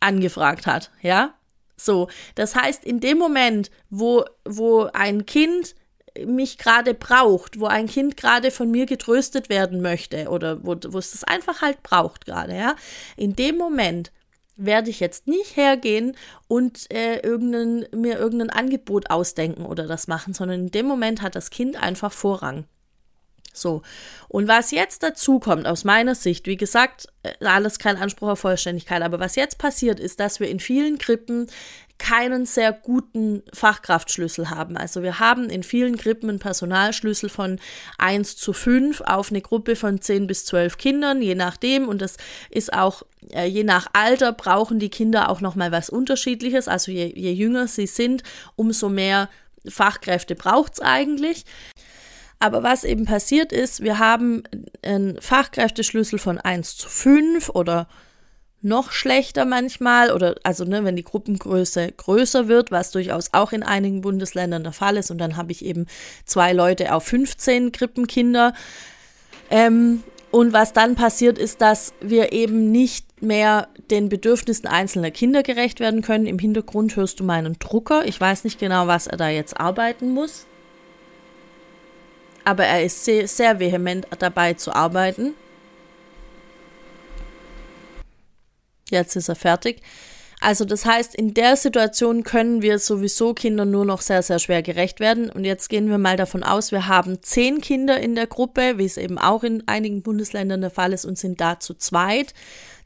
angefragt 0.00 0.66
hat, 0.66 0.90
ja. 1.02 1.34
So, 1.76 2.08
das 2.34 2.56
heißt, 2.56 2.84
in 2.84 2.98
dem 2.98 3.18
Moment, 3.18 3.70
wo, 3.88 4.24
wo 4.44 4.88
ein 4.92 5.26
Kind 5.26 5.76
mich 6.26 6.58
gerade 6.58 6.94
braucht, 6.94 7.60
wo 7.60 7.66
ein 7.66 7.86
Kind 7.86 8.16
gerade 8.16 8.50
von 8.50 8.70
mir 8.70 8.86
getröstet 8.86 9.48
werden 9.48 9.80
möchte 9.80 10.28
oder 10.28 10.64
wo, 10.64 10.76
wo 10.88 10.98
es 10.98 11.12
das 11.12 11.24
einfach 11.24 11.62
halt 11.62 11.82
braucht 11.82 12.26
gerade, 12.26 12.56
ja, 12.56 12.74
in 13.16 13.36
dem 13.36 13.56
Moment 13.56 14.10
werde 14.58 14.90
ich 14.90 15.00
jetzt 15.00 15.26
nicht 15.26 15.56
hergehen 15.56 16.16
und 16.48 16.92
äh, 16.92 17.20
irgendein, 17.20 17.86
mir 17.98 18.18
irgendein 18.18 18.50
Angebot 18.50 19.10
ausdenken 19.10 19.64
oder 19.64 19.86
das 19.86 20.08
machen, 20.08 20.34
sondern 20.34 20.60
in 20.60 20.70
dem 20.70 20.86
Moment 20.86 21.22
hat 21.22 21.36
das 21.36 21.50
Kind 21.50 21.80
einfach 21.82 22.12
Vorrang. 22.12 22.64
So. 23.54 23.82
Und 24.28 24.48
was 24.48 24.70
jetzt 24.70 25.02
dazu 25.02 25.38
kommt, 25.38 25.66
aus 25.66 25.84
meiner 25.84 26.14
Sicht, 26.14 26.46
wie 26.46 26.56
gesagt, 26.56 27.06
äh, 27.22 27.44
alles 27.44 27.78
kein 27.78 27.96
Anspruch 27.96 28.28
auf 28.28 28.40
Vollständigkeit, 28.40 29.02
aber 29.02 29.20
was 29.20 29.36
jetzt 29.36 29.58
passiert 29.58 30.00
ist, 30.00 30.20
dass 30.20 30.40
wir 30.40 30.48
in 30.48 30.60
vielen 30.60 30.98
Krippen 30.98 31.48
keinen 31.98 32.46
sehr 32.46 32.72
guten 32.72 33.42
Fachkraftschlüssel 33.52 34.50
haben. 34.50 34.76
Also 34.76 35.02
wir 35.02 35.18
haben 35.18 35.50
in 35.50 35.62
vielen 35.62 35.96
Krippen 35.96 36.28
einen 36.30 36.38
Personalschlüssel 36.38 37.28
von 37.28 37.58
1 37.98 38.36
zu 38.36 38.52
5 38.52 39.00
auf 39.02 39.30
eine 39.30 39.40
Gruppe 39.40 39.76
von 39.76 40.00
10 40.00 40.26
bis 40.26 40.44
12 40.46 40.78
Kindern, 40.78 41.20
je 41.20 41.34
nachdem. 41.34 41.88
Und 41.88 42.00
das 42.00 42.16
ist 42.50 42.72
auch, 42.72 43.02
äh, 43.32 43.46
je 43.46 43.64
nach 43.64 43.88
Alter 43.92 44.32
brauchen 44.32 44.78
die 44.78 44.90
Kinder 44.90 45.28
auch 45.28 45.40
nochmal 45.40 45.72
was 45.72 45.90
Unterschiedliches. 45.90 46.68
Also 46.68 46.92
je, 46.92 47.12
je 47.14 47.32
jünger 47.32 47.66
sie 47.68 47.86
sind, 47.86 48.22
umso 48.56 48.88
mehr 48.88 49.28
Fachkräfte 49.66 50.34
braucht 50.34 50.74
es 50.74 50.80
eigentlich. 50.80 51.44
Aber 52.40 52.62
was 52.62 52.84
eben 52.84 53.04
passiert 53.04 53.52
ist, 53.52 53.82
wir 53.82 53.98
haben 53.98 54.44
einen 54.82 55.20
Fachkräfteschlüssel 55.20 56.18
von 56.18 56.38
1 56.38 56.76
zu 56.76 56.88
5 56.88 57.48
oder 57.50 57.88
noch 58.60 58.90
schlechter 58.90 59.44
manchmal 59.44 60.12
oder 60.12 60.34
also 60.42 60.64
ne, 60.64 60.84
wenn 60.84 60.96
die 60.96 61.04
Gruppengröße 61.04 61.92
größer 61.96 62.48
wird, 62.48 62.70
was 62.70 62.90
durchaus 62.90 63.30
auch 63.32 63.52
in 63.52 63.62
einigen 63.62 64.00
Bundesländern 64.00 64.64
der 64.64 64.72
Fall 64.72 64.96
ist 64.96 65.10
und 65.10 65.18
dann 65.18 65.36
habe 65.36 65.52
ich 65.52 65.64
eben 65.64 65.86
zwei 66.24 66.52
Leute 66.52 66.94
auf 66.94 67.04
15 67.04 67.72
Krippenkinder. 67.72 68.54
Ähm, 69.50 70.02
und 70.30 70.52
was 70.52 70.74
dann 70.74 70.94
passiert 70.94 71.38
ist, 71.38 71.62
dass 71.62 71.94
wir 72.00 72.32
eben 72.32 72.70
nicht 72.70 73.22
mehr 73.22 73.68
den 73.90 74.10
Bedürfnissen 74.10 74.66
einzelner 74.66 75.10
Kinder 75.10 75.42
gerecht 75.42 75.80
werden 75.80 76.02
können. 76.02 76.26
Im 76.26 76.38
Hintergrund 76.38 76.96
hörst 76.96 77.20
du 77.20 77.24
meinen 77.24 77.58
Drucker. 77.58 78.04
Ich 78.04 78.20
weiß 78.20 78.44
nicht 78.44 78.60
genau, 78.60 78.86
was 78.86 79.06
er 79.06 79.16
da 79.16 79.30
jetzt 79.30 79.58
arbeiten 79.58 80.10
muss 80.10 80.46
aber 82.48 82.64
er 82.64 82.82
ist 82.82 83.04
sehr, 83.04 83.28
sehr 83.28 83.60
vehement 83.60 84.06
dabei 84.20 84.54
zu 84.54 84.74
arbeiten. 84.74 85.34
Jetzt 88.90 89.16
ist 89.16 89.28
er 89.28 89.36
fertig. 89.36 89.82
Also 90.40 90.64
das 90.64 90.84
heißt, 90.84 91.16
in 91.16 91.34
der 91.34 91.56
Situation 91.56 92.22
können 92.22 92.62
wir 92.62 92.78
sowieso 92.78 93.34
Kindern 93.34 93.72
nur 93.72 93.84
noch 93.84 94.00
sehr, 94.00 94.22
sehr 94.22 94.38
schwer 94.38 94.62
gerecht 94.62 95.00
werden. 95.00 95.30
Und 95.30 95.44
jetzt 95.44 95.68
gehen 95.68 95.90
wir 95.90 95.98
mal 95.98 96.16
davon 96.16 96.44
aus, 96.44 96.70
wir 96.70 96.86
haben 96.86 97.22
zehn 97.22 97.60
Kinder 97.60 97.98
in 97.98 98.14
der 98.14 98.28
Gruppe, 98.28 98.78
wie 98.78 98.84
es 98.84 98.98
eben 98.98 99.18
auch 99.18 99.42
in 99.42 99.66
einigen 99.66 100.02
Bundesländern 100.02 100.60
der 100.60 100.70
Fall 100.70 100.92
ist, 100.92 101.04
und 101.04 101.18
sind 101.18 101.40
da 101.40 101.58
zu 101.58 101.74
zweit 101.74 102.34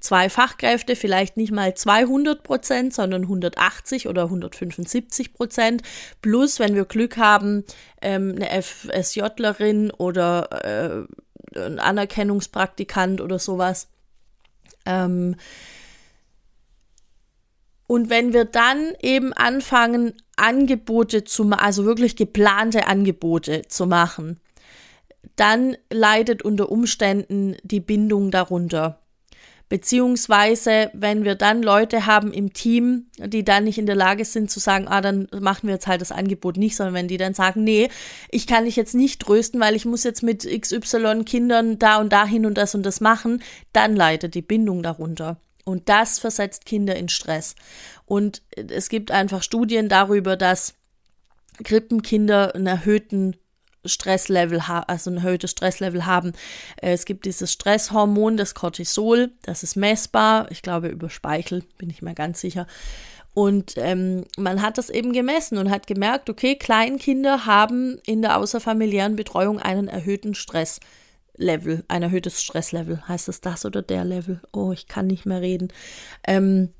zwei 0.02 0.28
Fachkräfte 0.28 0.96
vielleicht 0.96 1.36
nicht 1.36 1.52
mal 1.52 1.74
200 1.74 2.42
Prozent, 2.42 2.92
sondern 2.92 3.22
180 3.22 4.08
oder 4.08 4.24
175 4.24 5.32
Prozent. 5.32 5.82
Plus, 6.20 6.58
wenn 6.58 6.74
wir 6.74 6.84
Glück 6.84 7.16
haben, 7.16 7.64
ähm, 8.02 8.34
eine 8.36 8.62
FSJlerin 8.62 9.90
oder 9.92 11.06
äh, 11.54 11.58
ein 11.58 11.78
Anerkennungspraktikant 11.78 13.20
oder 13.20 13.38
sowas. 13.38 13.88
Ähm, 14.84 15.36
und 17.92 18.08
wenn 18.08 18.32
wir 18.32 18.46
dann 18.46 18.94
eben 19.02 19.34
anfangen, 19.34 20.14
Angebote 20.36 21.24
zu 21.24 21.44
machen, 21.44 21.62
also 21.62 21.84
wirklich 21.84 22.16
geplante 22.16 22.86
Angebote 22.86 23.68
zu 23.68 23.84
machen, 23.86 24.40
dann 25.36 25.76
leidet 25.90 26.42
unter 26.42 26.72
Umständen 26.72 27.54
die 27.62 27.80
Bindung 27.80 28.30
darunter. 28.30 28.98
Beziehungsweise, 29.68 30.90
wenn 30.94 31.24
wir 31.24 31.34
dann 31.34 31.62
Leute 31.62 32.06
haben 32.06 32.32
im 32.32 32.54
Team, 32.54 33.08
die 33.18 33.44
dann 33.44 33.64
nicht 33.64 33.76
in 33.76 33.84
der 33.84 33.94
Lage 33.94 34.24
sind 34.24 34.50
zu 34.50 34.58
sagen, 34.58 34.88
ah, 34.88 35.02
dann 35.02 35.28
machen 35.38 35.66
wir 35.66 35.74
jetzt 35.74 35.86
halt 35.86 36.00
das 36.00 36.12
Angebot 36.12 36.56
nicht, 36.56 36.76
sondern 36.76 36.94
wenn 36.94 37.08
die 37.08 37.18
dann 37.18 37.34
sagen, 37.34 37.62
nee, 37.62 37.90
ich 38.30 38.46
kann 38.46 38.64
dich 38.64 38.76
jetzt 38.76 38.94
nicht 38.94 39.20
trösten, 39.20 39.60
weil 39.60 39.76
ich 39.76 39.84
muss 39.84 40.02
jetzt 40.02 40.22
mit 40.22 40.48
XY 40.48 41.24
Kindern 41.26 41.78
da 41.78 42.00
und 42.00 42.10
dahin 42.10 42.46
und 42.46 42.56
das 42.56 42.74
und 42.74 42.86
das 42.86 43.02
machen, 43.02 43.42
dann 43.74 43.94
leidet 43.94 44.34
die 44.34 44.40
Bindung 44.40 44.82
darunter. 44.82 45.36
Und 45.64 45.88
das 45.88 46.18
versetzt 46.18 46.64
Kinder 46.66 46.96
in 46.96 47.08
Stress. 47.08 47.54
Und 48.04 48.42
es 48.56 48.88
gibt 48.88 49.10
einfach 49.10 49.42
Studien 49.42 49.88
darüber, 49.88 50.36
dass 50.36 50.74
Krippenkinder 51.62 52.54
einen 52.54 52.66
erhöhten 52.66 53.36
Stresslevel 53.84 54.68
haben, 54.68 54.84
also 54.88 55.10
ein 55.10 55.18
erhöhtes 55.18 55.50
Stresslevel 55.50 56.06
haben. 56.06 56.32
Äh, 56.80 56.92
es 56.92 57.04
gibt 57.04 57.24
dieses 57.24 57.52
Stresshormon, 57.52 58.36
das 58.36 58.54
Cortisol, 58.54 59.32
das 59.42 59.62
ist 59.62 59.76
messbar, 59.76 60.50
ich 60.50 60.62
glaube 60.62 60.88
über 60.88 61.10
Speichel, 61.10 61.64
bin 61.78 61.90
ich 61.90 62.02
mir 62.02 62.14
ganz 62.14 62.40
sicher. 62.40 62.66
Und 63.34 63.74
ähm, 63.76 64.24
man 64.36 64.60
hat 64.60 64.76
das 64.76 64.90
eben 64.90 65.12
gemessen 65.12 65.56
und 65.56 65.70
hat 65.70 65.86
gemerkt, 65.86 66.28
okay, 66.28 66.54
Kleinkinder 66.54 67.46
haben 67.46 67.98
in 68.04 68.20
der 68.20 68.36
außerfamiliären 68.36 69.16
Betreuung 69.16 69.58
einen 69.58 69.88
erhöhten 69.88 70.34
Stresslevel, 71.34 71.84
ein 71.88 72.02
erhöhtes 72.02 72.42
Stresslevel. 72.42 73.06
Heißt 73.08 73.28
es 73.28 73.40
das 73.40 73.64
oder 73.64 73.82
der 73.82 74.04
Level? 74.04 74.40
Oh, 74.52 74.72
ich 74.72 74.86
kann 74.86 75.06
nicht 75.06 75.26
mehr 75.26 75.40
reden. 75.40 75.68
Ähm, 76.26 76.70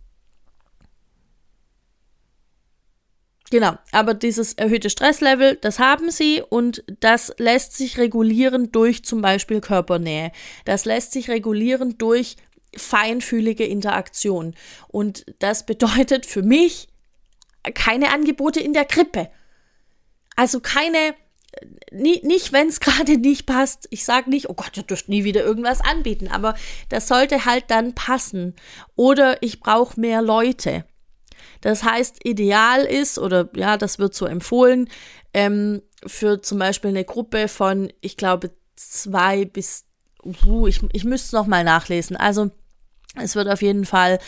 Genau, 3.51 3.75
aber 3.91 4.15
dieses 4.15 4.55
erhöhte 4.55 4.89
Stresslevel, 4.89 5.57
das 5.57 5.79
haben 5.79 6.11
sie 6.11 6.43
und 6.49 6.85
das 7.01 7.35
lässt 7.37 7.77
sich 7.77 7.99
regulieren 7.99 8.73
durch 8.73 9.05
zum 9.05 9.21
Beispiel 9.21 9.61
Körpernähe. 9.61 10.33
Das 10.65 10.87
lässt 10.87 11.13
sich 11.13 11.29
regulieren 11.29 11.99
durch 11.99 12.37
feinfühlige 12.75 13.67
Interaktion. 13.67 14.55
Und 14.89 15.27
das 15.41 15.67
bedeutet 15.67 16.25
für 16.25 16.43
mich 16.43 16.89
keine 17.75 18.11
Angebote 18.11 18.61
in 18.61 18.73
der 18.73 18.87
Krippe. 18.87 19.29
Also 20.35 20.61
keine, 20.61 21.15
nie, 21.91 22.21
nicht 22.25 22.53
wenn 22.53 22.69
es 22.69 22.81
gerade 22.81 23.19
nicht 23.19 23.47
passt. 23.47 23.87
Ich 23.91 24.05
sage 24.05 24.31
nicht, 24.31 24.49
oh 24.49 24.55
Gott, 24.55 24.77
ihr 24.77 24.83
dürft 24.83 25.09
nie 25.09 25.25
wieder 25.25 25.43
irgendwas 25.43 25.81
anbieten, 25.81 26.29
aber 26.29 26.55
das 26.89 27.09
sollte 27.09 27.45
halt 27.45 27.65
dann 27.69 27.95
passen. 27.95 28.55
Oder 28.97 29.43
ich 29.43 29.61
brauche 29.61 30.01
mehr 30.01 30.23
Leute. 30.23 30.85
Das 31.61 31.85
heißt, 31.85 32.25
ideal 32.25 32.83
ist, 32.85 33.19
oder 33.19 33.49
ja, 33.55 33.77
das 33.77 33.99
wird 33.99 34.15
so 34.15 34.27
empfohlen, 34.27 34.89
ähm, 35.33 35.83
für 36.05 36.43
zum 36.43 36.59
Beispiel 36.59 36.91
eine 36.91 37.05
Gruppe 37.05 37.49
von, 37.49 37.93
ich 38.01 38.17
glaube, 38.17 38.51
zwei 38.75 39.45
bis, 39.45 39.85
uh, 40.25 40.67
ich, 40.67 40.81
ich 40.93 41.05
müsste 41.05 41.27
es 41.27 41.33
nochmal 41.33 41.63
nachlesen. 41.63 42.17
Also, 42.17 42.51
es 43.15 43.37
wird 43.37 43.49
auf 43.49 43.63
jeden 43.63 43.85
Fall, 43.85 44.19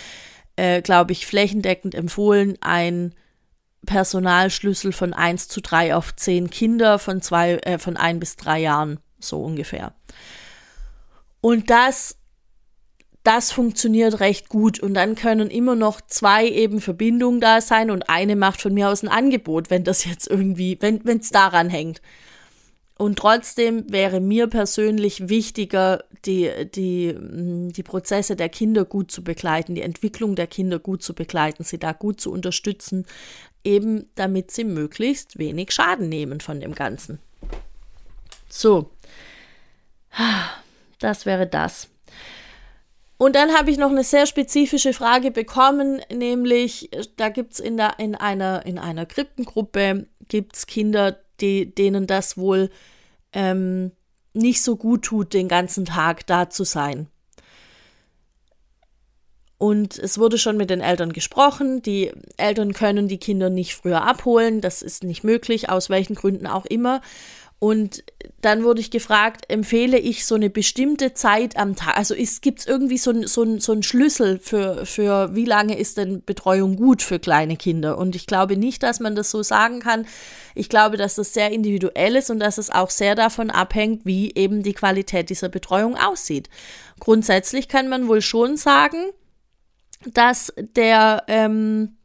äh, 0.56 0.80
glaube 0.80 1.12
ich, 1.12 1.26
flächendeckend 1.26 1.94
empfohlen, 1.94 2.56
ein 2.60 3.14
Personalschlüssel 3.84 4.92
von 4.92 5.12
1 5.12 5.48
zu 5.48 5.60
3 5.60 5.94
auf 5.94 6.14
10 6.14 6.50
Kinder 6.50 6.98
von 6.98 7.22
zwei, 7.22 7.54
äh, 7.58 7.78
von 7.78 7.96
ein 7.96 8.20
bis 8.20 8.36
drei 8.36 8.60
Jahren, 8.60 9.00
so 9.18 9.42
ungefähr. 9.42 9.94
Und 11.40 11.70
das 11.70 12.16
das 13.24 13.52
funktioniert 13.52 14.20
recht 14.20 14.50
gut 14.50 14.78
und 14.78 14.92
dann 14.92 15.14
können 15.14 15.50
immer 15.50 15.74
noch 15.74 16.02
zwei 16.02 16.46
eben 16.46 16.82
Verbindungen 16.82 17.40
da 17.40 17.62
sein 17.62 17.90
und 17.90 18.10
eine 18.10 18.36
macht 18.36 18.60
von 18.60 18.74
mir 18.74 18.90
aus 18.90 19.02
ein 19.02 19.08
Angebot, 19.08 19.70
wenn 19.70 19.82
das 19.82 20.04
jetzt 20.04 20.28
irgendwie, 20.28 20.76
wenn 20.80 21.00
es 21.18 21.30
daran 21.30 21.70
hängt. 21.70 22.02
Und 22.96 23.18
trotzdem 23.18 23.90
wäre 23.90 24.20
mir 24.20 24.46
persönlich 24.46 25.28
wichtiger, 25.28 26.04
die, 26.26 26.50
die, 26.74 27.12
mm, 27.12 27.70
die 27.70 27.82
Prozesse 27.82 28.36
der 28.36 28.50
Kinder 28.50 28.84
gut 28.84 29.10
zu 29.10 29.24
begleiten, 29.24 29.74
die 29.74 29.82
Entwicklung 29.82 30.36
der 30.36 30.46
Kinder 30.46 30.78
gut 30.78 31.02
zu 31.02 31.14
begleiten, 31.14 31.64
sie 31.64 31.78
da 31.78 31.92
gut 31.92 32.20
zu 32.20 32.30
unterstützen, 32.30 33.04
eben 33.64 34.08
damit 34.14 34.50
sie 34.50 34.64
möglichst 34.64 35.38
wenig 35.38 35.72
Schaden 35.72 36.08
nehmen 36.08 36.40
von 36.40 36.60
dem 36.60 36.74
Ganzen. 36.74 37.18
So, 38.48 38.90
das 41.00 41.26
wäre 41.26 41.46
das. 41.46 41.88
Und 43.16 43.36
dann 43.36 43.54
habe 43.54 43.70
ich 43.70 43.78
noch 43.78 43.90
eine 43.90 44.04
sehr 44.04 44.26
spezifische 44.26 44.92
Frage 44.92 45.30
bekommen, 45.30 46.00
nämlich 46.12 46.90
da 47.16 47.28
gibt 47.28 47.54
es 47.54 47.60
in, 47.60 47.80
in, 47.98 48.14
einer, 48.14 48.66
in 48.66 48.78
einer 48.78 49.06
Krippengruppe 49.06 50.06
gibt's 50.28 50.66
Kinder, 50.66 51.18
die, 51.40 51.74
denen 51.74 52.06
das 52.06 52.36
wohl 52.36 52.70
ähm, 53.32 53.92
nicht 54.32 54.62
so 54.62 54.76
gut 54.76 55.02
tut, 55.02 55.32
den 55.32 55.48
ganzen 55.48 55.84
Tag 55.84 56.26
da 56.26 56.50
zu 56.50 56.64
sein. 56.64 57.08
Und 59.56 59.98
es 59.98 60.18
wurde 60.18 60.36
schon 60.36 60.56
mit 60.56 60.70
den 60.70 60.80
Eltern 60.80 61.12
gesprochen. 61.12 61.80
Die 61.80 62.12
Eltern 62.36 62.72
können 62.72 63.08
die 63.08 63.18
Kinder 63.18 63.50
nicht 63.50 63.74
früher 63.74 64.02
abholen. 64.02 64.60
Das 64.60 64.82
ist 64.82 65.04
nicht 65.04 65.24
möglich, 65.24 65.70
aus 65.70 65.88
welchen 65.90 66.16
Gründen 66.16 66.46
auch 66.46 66.66
immer. 66.66 67.00
Und 67.60 68.04
dann 68.42 68.62
wurde 68.62 68.82
ich 68.82 68.90
gefragt, 68.90 69.46
empfehle 69.48 69.98
ich 69.98 70.26
so 70.26 70.34
eine 70.34 70.50
bestimmte 70.50 71.14
Zeit 71.14 71.56
am 71.56 71.76
Tag? 71.76 71.96
Also 71.96 72.14
gibt 72.42 72.58
es 72.58 72.66
irgendwie 72.66 72.98
so, 72.98 73.26
so, 73.26 73.58
so 73.58 73.72
einen 73.72 73.82
Schlüssel 73.82 74.38
für, 74.38 74.84
für, 74.84 75.34
wie 75.34 75.46
lange 75.46 75.78
ist 75.78 75.96
denn 75.96 76.22
Betreuung 76.22 76.76
gut 76.76 77.00
für 77.00 77.18
kleine 77.18 77.56
Kinder? 77.56 77.96
Und 77.96 78.16
ich 78.16 78.26
glaube 78.26 78.58
nicht, 78.58 78.82
dass 78.82 79.00
man 79.00 79.14
das 79.14 79.30
so 79.30 79.42
sagen 79.42 79.80
kann. 79.80 80.06
Ich 80.54 80.68
glaube, 80.68 80.98
dass 80.98 81.14
das 81.14 81.32
sehr 81.32 81.52
individuell 81.52 82.16
ist 82.16 82.30
und 82.30 82.38
dass 82.38 82.58
es 82.58 82.68
auch 82.68 82.90
sehr 82.90 83.14
davon 83.14 83.50
abhängt, 83.50 84.04
wie 84.04 84.34
eben 84.34 84.62
die 84.62 84.74
Qualität 84.74 85.30
dieser 85.30 85.48
Betreuung 85.48 85.96
aussieht. 85.96 86.50
Grundsätzlich 87.00 87.68
kann 87.68 87.88
man 87.88 88.08
wohl 88.08 88.20
schon 88.20 88.58
sagen, 88.58 88.98
dass 90.12 90.52
der, 90.56 91.24
ähm, 91.28 91.96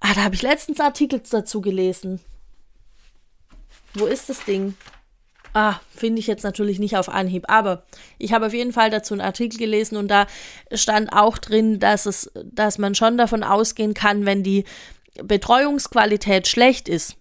ah, 0.00 0.14
da 0.14 0.24
habe 0.24 0.34
ich 0.34 0.42
letztens 0.42 0.80
Artikel 0.80 1.20
dazu 1.30 1.60
gelesen 1.60 2.20
wo 3.94 4.06
ist 4.06 4.28
das 4.28 4.44
Ding? 4.44 4.74
Ah, 5.54 5.80
finde 5.94 6.18
ich 6.18 6.26
jetzt 6.26 6.44
natürlich 6.44 6.78
nicht 6.78 6.96
auf 6.96 7.10
Anhieb, 7.10 7.44
aber 7.48 7.84
ich 8.18 8.32
habe 8.32 8.46
auf 8.46 8.54
jeden 8.54 8.72
Fall 8.72 8.88
dazu 8.88 9.12
einen 9.12 9.20
Artikel 9.20 9.58
gelesen 9.58 9.96
und 9.98 10.08
da 10.08 10.26
stand 10.72 11.12
auch 11.12 11.36
drin, 11.36 11.78
dass 11.78 12.06
es, 12.06 12.30
dass 12.42 12.78
man 12.78 12.94
schon 12.94 13.18
davon 13.18 13.42
ausgehen 13.42 13.92
kann, 13.92 14.24
wenn 14.24 14.42
die 14.42 14.64
Betreuungsqualität 15.22 16.48
schlecht 16.48 16.88
ist, 16.88 17.16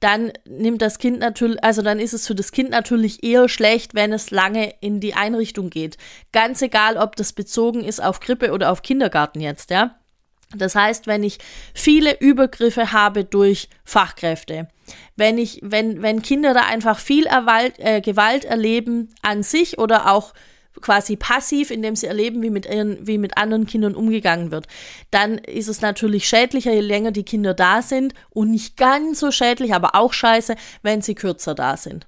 dann 0.00 0.32
nimmt 0.48 0.82
das 0.82 0.98
Kind 0.98 1.18
natürlich, 1.20 1.62
also 1.62 1.82
dann 1.82 1.98
ist 1.98 2.12
es 2.12 2.26
für 2.26 2.34
das 2.34 2.52
Kind 2.52 2.70
natürlich 2.70 3.22
eher 3.24 3.48
schlecht, 3.48 3.94
wenn 3.94 4.12
es 4.12 4.30
lange 4.30 4.74
in 4.80 5.00
die 5.00 5.14
Einrichtung 5.14 5.70
geht. 5.70 5.96
Ganz 6.32 6.62
egal, 6.62 6.96
ob 6.96 7.16
das 7.16 7.32
bezogen 7.32 7.84
ist 7.84 8.02
auf 8.02 8.20
Krippe 8.20 8.52
oder 8.52 8.70
auf 8.70 8.82
Kindergarten 8.82 9.40
jetzt, 9.40 9.70
ja. 9.70 9.98
Das 10.54 10.74
heißt, 10.74 11.06
wenn 11.06 11.24
ich 11.24 11.38
viele 11.74 12.20
Übergriffe 12.20 12.92
habe 12.92 13.24
durch 13.24 13.68
Fachkräfte, 13.84 14.68
wenn 15.16 15.38
ich, 15.38 15.60
wenn, 15.62 16.02
wenn 16.02 16.22
Kinder 16.22 16.52
da 16.54 16.60
einfach 16.60 16.98
viel 16.98 17.26
Erwalt, 17.26 17.78
äh, 17.78 18.00
Gewalt 18.00 18.44
erleben 18.44 19.14
an 19.22 19.42
sich 19.42 19.78
oder 19.78 20.12
auch 20.12 20.34
quasi 20.80 21.16
passiv, 21.16 21.70
indem 21.70 21.96
sie 21.96 22.06
erleben, 22.06 22.42
wie 22.42 22.50
mit, 22.50 22.66
ihren, 22.66 23.06
wie 23.06 23.18
mit 23.18 23.36
anderen 23.36 23.66
Kindern 23.66 23.94
umgegangen 23.94 24.50
wird, 24.50 24.66
dann 25.10 25.38
ist 25.38 25.68
es 25.68 25.80
natürlich 25.80 26.28
schädlicher, 26.28 26.72
je 26.72 26.80
länger 26.80 27.10
die 27.10 27.24
Kinder 27.24 27.54
da 27.54 27.82
sind 27.82 28.14
und 28.30 28.50
nicht 28.50 28.76
ganz 28.76 29.20
so 29.20 29.30
schädlich, 29.30 29.74
aber 29.74 29.94
auch 29.94 30.12
scheiße, 30.12 30.54
wenn 30.82 31.02
sie 31.02 31.14
kürzer 31.14 31.54
da 31.54 31.76
sind. 31.76 32.06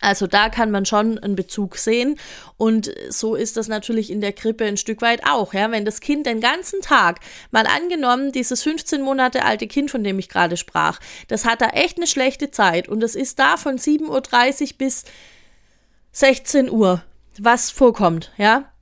Also 0.00 0.26
da 0.26 0.50
kann 0.50 0.70
man 0.70 0.84
schon 0.84 1.18
einen 1.18 1.36
Bezug 1.36 1.76
sehen 1.76 2.18
und 2.58 2.92
so 3.08 3.34
ist 3.34 3.56
das 3.56 3.66
natürlich 3.66 4.10
in 4.10 4.20
der 4.20 4.34
Krippe 4.34 4.64
ein 4.64 4.76
Stück 4.76 5.00
weit 5.00 5.26
auch, 5.26 5.54
ja, 5.54 5.70
wenn 5.70 5.86
das 5.86 6.00
Kind 6.00 6.26
den 6.26 6.40
ganzen 6.40 6.82
Tag, 6.82 7.20
mal 7.50 7.66
angenommen, 7.66 8.30
dieses 8.30 8.62
15 8.62 9.00
Monate 9.00 9.44
alte 9.44 9.66
Kind, 9.66 9.90
von 9.90 10.04
dem 10.04 10.18
ich 10.18 10.28
gerade 10.28 10.58
sprach, 10.58 11.00
das 11.28 11.46
hat 11.46 11.62
da 11.62 11.70
echt 11.70 11.96
eine 11.96 12.06
schlechte 12.06 12.50
Zeit 12.50 12.88
und 12.88 13.02
es 13.02 13.14
ist 13.14 13.38
da 13.38 13.56
von 13.56 13.78
7.30 13.78 14.62
Uhr 14.62 14.68
bis 14.78 15.04
16 16.12 16.70
Uhr, 16.70 17.02
was 17.44 17.70
vorkommt, 17.70 18.32
ja, 18.36 18.72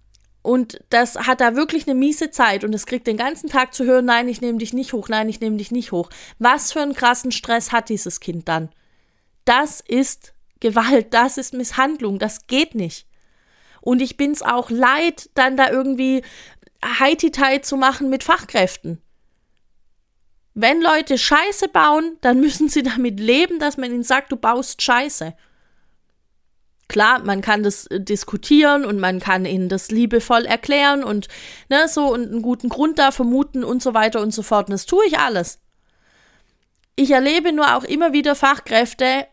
und 0.45 0.79
das 0.91 1.17
hat 1.17 1.41
da 1.41 1.57
wirklich 1.57 1.87
eine 1.87 1.95
miese 1.95 2.31
Zeit 2.31 2.65
und 2.65 2.75
es 2.75 2.85
kriegt 2.85 3.07
den 3.07 3.17
ganzen 3.17 3.49
Tag 3.49 3.73
zu 3.73 3.85
hören, 3.87 4.05
nein, 4.05 4.29
ich 4.29 4.43
nehme 4.43 4.59
dich 4.59 4.75
nicht 4.75 4.93
hoch, 4.93 5.09
nein, 5.09 5.27
ich 5.31 5.41
nehme 5.41 5.57
dich 5.57 5.71
nicht 5.71 5.91
hoch. 5.91 6.11
Was 6.39 6.71
für 6.71 6.83
einen 6.83 6.93
krassen 6.93 7.33
Stress 7.33 7.73
hat 7.73 7.89
dieses 7.89 8.21
Kind 8.21 8.47
dann? 8.47 8.69
Das 9.47 9.81
ist 9.81 10.35
Gewalt, 10.61 11.15
das 11.15 11.39
ist 11.39 11.55
Misshandlung, 11.55 12.19
das 12.19 12.47
geht 12.47 12.75
nicht. 12.75 13.07
Und 13.81 14.03
ich 14.03 14.19
bin's 14.19 14.43
auch 14.43 14.69
leid, 14.69 15.31
dann 15.33 15.57
da 15.57 15.71
irgendwie 15.71 16.23
Haiti-Tai 16.85 17.61
zu 17.61 17.79
machen 17.79 18.11
mit 18.11 18.23
Fachkräften. 18.23 19.01
Wenn 20.53 20.83
Leute 20.83 21.17
Scheiße 21.17 21.69
bauen, 21.69 22.19
dann 22.21 22.41
müssen 22.41 22.69
sie 22.69 22.83
damit 22.83 23.19
leben, 23.19 23.59
dass 23.59 23.79
man 23.79 23.91
ihnen 23.91 24.03
sagt, 24.03 24.31
du 24.31 24.37
baust 24.37 24.83
Scheiße. 24.83 25.35
Klar, 26.89 27.21
man 27.25 27.41
kann 27.41 27.63
das 27.63 27.87
äh, 27.87 28.01
diskutieren 28.01 28.85
und 28.85 29.01
man 29.01 29.21
kann 29.21 29.47
ihnen 29.47 29.69
das 29.69 29.91
liebevoll 29.91 30.45
erklären 30.45 31.03
und 31.03 31.29
ne, 31.69 31.89
so 31.89 32.13
und 32.13 32.31
einen 32.31 32.43
guten 32.43 32.69
Grund 32.69 32.99
da 32.99 33.11
vermuten 33.11 33.65
und 33.65 33.83
so 33.83 33.95
weiter 33.95 34.21
und 34.21 34.33
so 34.33 34.43
fort. 34.43 34.69
Und 34.69 34.73
das 34.73 34.87
tue 34.87 35.07
ich 35.07 35.19
alles. 35.19 35.59
Ich 36.97 37.11
erlebe 37.11 37.53
nur 37.53 37.75
auch 37.77 37.85
immer 37.85 38.13
wieder 38.13 38.35
Fachkräfte, 38.35 39.27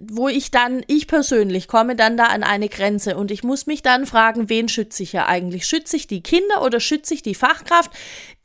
wo 0.00 0.28
ich 0.28 0.50
dann, 0.50 0.82
ich 0.86 1.06
persönlich 1.06 1.68
komme 1.68 1.96
dann 1.96 2.16
da 2.16 2.24
an 2.24 2.42
eine 2.42 2.68
Grenze 2.68 3.16
und 3.16 3.30
ich 3.30 3.42
muss 3.42 3.66
mich 3.66 3.82
dann 3.82 4.06
fragen, 4.06 4.48
wen 4.48 4.68
schütze 4.68 5.02
ich 5.02 5.12
ja 5.12 5.26
eigentlich? 5.26 5.66
Schütze 5.66 5.96
ich 5.96 6.06
die 6.06 6.22
Kinder 6.22 6.62
oder 6.62 6.80
schütze 6.80 7.14
ich 7.14 7.22
die 7.22 7.34
Fachkraft? 7.34 7.90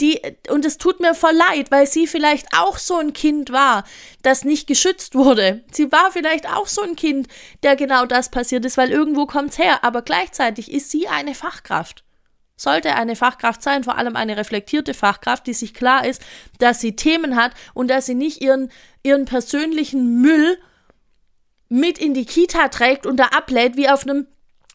Die, 0.01 0.21
und 0.49 0.65
es 0.65 0.77
tut 0.77 0.99
mir 0.99 1.13
voll 1.13 1.35
leid, 1.35 1.71
weil 1.71 1.87
sie 1.87 2.07
vielleicht 2.07 2.47
auch 2.57 2.77
so 2.77 2.97
ein 2.97 3.13
Kind 3.13 3.51
war, 3.51 3.83
das 4.21 4.43
nicht 4.43 4.67
geschützt 4.67 5.15
wurde. 5.15 5.63
Sie 5.71 5.91
war 5.91 6.11
vielleicht 6.11 6.47
auch 6.49 6.67
so 6.67 6.81
ein 6.81 6.95
Kind, 6.95 7.27
der 7.63 7.75
genau 7.75 8.05
das 8.05 8.29
passiert 8.29 8.65
ist, 8.65 8.77
weil 8.77 8.91
irgendwo 8.91 9.25
kommt's 9.25 9.57
her, 9.57 9.83
aber 9.83 10.01
gleichzeitig 10.01 10.71
ist 10.71 10.91
sie 10.91 11.07
eine 11.07 11.35
Fachkraft. 11.35 12.03
Sollte 12.57 12.95
eine 12.95 13.17
Fachkraft 13.17 13.61
sein, 13.61 13.83
vor 13.83 13.97
allem 13.97 14.15
eine 14.15 14.37
reflektierte 14.37 14.93
Fachkraft, 14.93 15.45
die 15.45 15.53
sich 15.53 15.73
klar 15.73 16.05
ist, 16.05 16.21
dass 16.59 16.79
sie 16.79 16.95
Themen 16.95 17.35
hat 17.35 17.51
und 17.73 17.89
dass 17.89 18.05
sie 18.05 18.15
nicht 18.15 18.41
ihren, 18.41 18.71
ihren 19.03 19.25
persönlichen 19.25 20.21
Müll 20.21 20.57
mit 21.69 21.97
in 21.97 22.13
die 22.13 22.25
Kita 22.25 22.67
trägt 22.69 23.05
und 23.05 23.17
da 23.17 23.25
ablädt 23.25 23.77
wie 23.77 23.89
auf 23.89 24.03
einem 24.03 24.27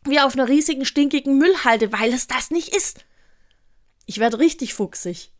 wie 0.04 0.20
auf 0.20 0.32
einer 0.32 0.48
riesigen 0.48 0.86
stinkigen 0.86 1.36
Müllhalde, 1.36 1.92
weil 1.92 2.12
es 2.12 2.26
das 2.26 2.50
nicht 2.50 2.74
ist. 2.74 3.04
Ich 4.06 4.18
werde 4.18 4.38
richtig 4.38 4.72
fuchsig. 4.72 5.30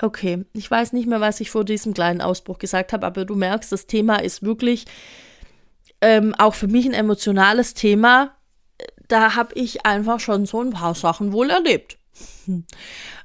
Okay, 0.00 0.44
ich 0.52 0.70
weiß 0.70 0.92
nicht 0.92 1.06
mehr, 1.08 1.20
was 1.20 1.40
ich 1.40 1.50
vor 1.50 1.64
diesem 1.64 1.92
kleinen 1.94 2.20
Ausbruch 2.20 2.58
gesagt 2.58 2.92
habe, 2.92 3.06
aber 3.06 3.24
du 3.24 3.34
merkst, 3.34 3.72
das 3.72 3.86
Thema 3.86 4.16
ist 4.16 4.42
wirklich 4.42 4.84
ähm, 6.00 6.34
auch 6.36 6.54
für 6.54 6.68
mich 6.68 6.86
ein 6.86 6.94
emotionales 6.94 7.74
Thema. 7.74 8.36
Da 9.08 9.34
habe 9.34 9.54
ich 9.54 9.84
einfach 9.86 10.20
schon 10.20 10.46
so 10.46 10.62
ein 10.62 10.70
paar 10.70 10.94
Sachen 10.94 11.32
wohl 11.32 11.50
erlebt. 11.50 11.98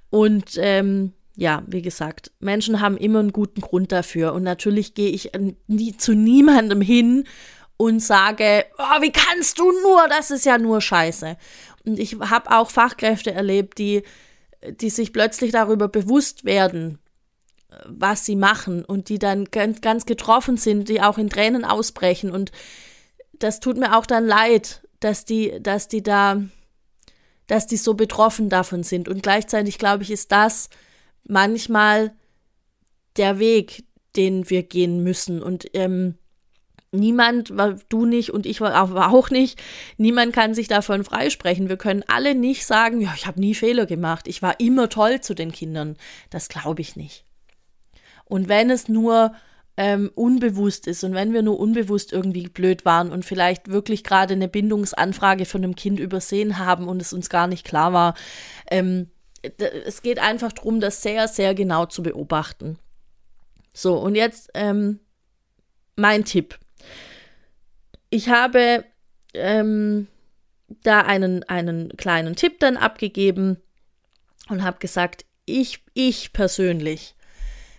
Und 0.09 0.51
ähm, 0.57 1.13
ja, 1.35 1.63
wie 1.67 1.81
gesagt, 1.81 2.31
Menschen 2.39 2.79
haben 2.79 2.97
immer 2.97 3.19
einen 3.19 3.33
guten 3.33 3.61
Grund 3.61 3.91
dafür. 3.91 4.33
Und 4.33 4.43
natürlich 4.43 4.93
gehe 4.93 5.09
ich 5.09 5.31
nie, 5.67 5.97
zu 5.97 6.13
niemandem 6.13 6.81
hin 6.81 7.25
und 7.77 8.01
sage, 8.01 8.65
oh, 8.77 9.01
wie 9.01 9.11
kannst 9.11 9.57
du 9.57 9.71
nur, 9.81 10.07
das 10.09 10.31
ist 10.31 10.45
ja 10.45 10.57
nur 10.57 10.79
Scheiße. 10.79 11.37
Und 11.85 11.99
ich 11.99 12.17
habe 12.19 12.51
auch 12.51 12.69
Fachkräfte 12.69 13.33
erlebt, 13.33 13.79
die, 13.79 14.03
die 14.79 14.89
sich 14.89 15.11
plötzlich 15.11 15.51
darüber 15.51 15.87
bewusst 15.87 16.45
werden, 16.45 16.99
was 17.87 18.25
sie 18.25 18.35
machen 18.35 18.85
und 18.85 19.09
die 19.09 19.17
dann 19.17 19.45
ganz, 19.45 19.81
ganz 19.81 20.05
getroffen 20.05 20.57
sind, 20.57 20.87
die 20.87 21.01
auch 21.01 21.17
in 21.17 21.29
Tränen 21.29 21.65
ausbrechen. 21.65 22.31
Und 22.31 22.51
das 23.33 23.59
tut 23.59 23.77
mir 23.77 23.97
auch 23.97 24.05
dann 24.05 24.25
leid, 24.25 24.83
dass 24.99 25.25
die, 25.25 25.59
dass 25.59 25.87
die 25.87 26.03
da, 26.03 26.41
dass 27.47 27.65
die 27.65 27.77
so 27.77 27.95
betroffen 27.95 28.49
davon 28.49 28.83
sind. 28.83 29.09
Und 29.09 29.23
gleichzeitig 29.23 29.79
glaube 29.79 30.03
ich, 30.03 30.11
ist 30.11 30.31
das, 30.31 30.69
manchmal 31.27 32.13
der 33.17 33.39
Weg, 33.39 33.85
den 34.15 34.49
wir 34.49 34.63
gehen 34.63 35.03
müssen. 35.03 35.41
Und 35.41 35.65
ähm, 35.73 36.15
niemand, 36.91 37.53
du 37.89 38.05
nicht 38.05 38.31
und 38.31 38.45
ich 38.45 38.61
auch 38.61 39.29
nicht, 39.29 39.61
niemand 39.97 40.33
kann 40.33 40.53
sich 40.53 40.67
davon 40.67 41.03
freisprechen. 41.03 41.69
Wir 41.69 41.77
können 41.77 42.03
alle 42.07 42.35
nicht 42.35 42.65
sagen, 42.65 43.01
ja, 43.01 43.13
ich 43.15 43.25
habe 43.25 43.39
nie 43.39 43.55
Fehler 43.55 43.85
gemacht, 43.85 44.27
ich 44.27 44.41
war 44.41 44.59
immer 44.59 44.89
toll 44.89 45.21
zu 45.21 45.33
den 45.33 45.51
Kindern. 45.51 45.97
Das 46.29 46.49
glaube 46.49 46.81
ich 46.81 46.95
nicht. 46.95 47.25
Und 48.25 48.47
wenn 48.47 48.69
es 48.69 48.87
nur 48.87 49.33
ähm, 49.75 50.11
unbewusst 50.13 50.87
ist 50.87 51.03
und 51.03 51.13
wenn 51.13 51.33
wir 51.33 51.41
nur 51.41 51.59
unbewusst 51.59 52.13
irgendwie 52.13 52.47
blöd 52.47 52.85
waren 52.85 53.11
und 53.11 53.25
vielleicht 53.25 53.69
wirklich 53.69 54.03
gerade 54.03 54.35
eine 54.35 54.47
Bindungsanfrage 54.47 55.45
von 55.45 55.63
einem 55.63 55.75
Kind 55.75 55.99
übersehen 55.99 56.59
haben 56.59 56.87
und 56.87 57.01
es 57.01 57.11
uns 57.11 57.29
gar 57.29 57.47
nicht 57.47 57.65
klar 57.65 57.91
war, 57.91 58.13
ähm, 58.69 59.09
es 59.43 60.01
geht 60.01 60.19
einfach 60.19 60.51
darum, 60.53 60.79
das 60.79 61.01
sehr, 61.01 61.27
sehr 61.27 61.53
genau 61.53 61.85
zu 61.85 62.01
beobachten. 62.03 62.79
So, 63.73 63.97
und 63.97 64.15
jetzt 64.15 64.49
ähm, 64.53 64.99
mein 65.95 66.25
Tipp. 66.25 66.57
Ich 68.09 68.29
habe 68.29 68.85
ähm, 69.33 70.07
da 70.83 71.01
einen, 71.01 71.43
einen 71.43 71.95
kleinen 71.97 72.35
Tipp 72.35 72.59
dann 72.59 72.77
abgegeben 72.77 73.57
und 74.49 74.63
habe 74.63 74.79
gesagt, 74.79 75.25
ich, 75.45 75.83
ich 75.93 76.31
persönlich, 76.31 77.15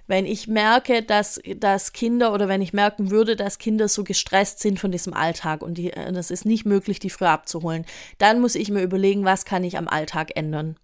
wenn 0.06 0.26
ich 0.26 0.48
merke, 0.48 1.02
dass, 1.02 1.40
dass 1.56 1.92
Kinder 1.92 2.34
oder 2.34 2.48
wenn 2.48 2.60
ich 2.60 2.72
merken 2.72 3.10
würde, 3.10 3.36
dass 3.36 3.58
Kinder 3.58 3.88
so 3.88 4.04
gestresst 4.04 4.60
sind 4.60 4.78
von 4.78 4.92
diesem 4.92 5.14
Alltag 5.14 5.62
und 5.62 5.78
es 5.78 6.30
ist 6.30 6.44
nicht 6.44 6.66
möglich, 6.66 6.98
die 6.98 7.10
früher 7.10 7.30
abzuholen, 7.30 7.86
dann 8.18 8.40
muss 8.40 8.54
ich 8.54 8.70
mir 8.70 8.82
überlegen, 8.82 9.24
was 9.24 9.44
kann 9.44 9.64
ich 9.64 9.78
am 9.78 9.88
Alltag 9.88 10.32
ändern. 10.36 10.76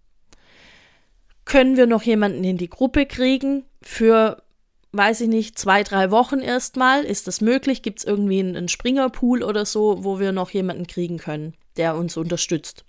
Können 1.51 1.75
wir 1.75 1.85
noch 1.85 2.03
jemanden 2.03 2.45
in 2.45 2.55
die 2.55 2.69
Gruppe 2.69 3.05
kriegen 3.05 3.65
für, 3.81 4.41
weiß 4.93 5.19
ich 5.19 5.27
nicht, 5.27 5.59
zwei, 5.59 5.83
drei 5.83 6.09
Wochen 6.09 6.39
erstmal? 6.39 7.03
Ist 7.03 7.27
das 7.27 7.41
möglich? 7.41 7.81
Gibt 7.81 7.99
es 7.99 8.05
irgendwie 8.05 8.39
einen 8.39 8.69
Springerpool 8.69 9.43
oder 9.43 9.65
so, 9.65 10.05
wo 10.05 10.17
wir 10.17 10.31
noch 10.31 10.51
jemanden 10.51 10.87
kriegen 10.87 11.17
können, 11.17 11.53
der 11.75 11.97
uns 11.97 12.15
unterstützt? 12.15 12.85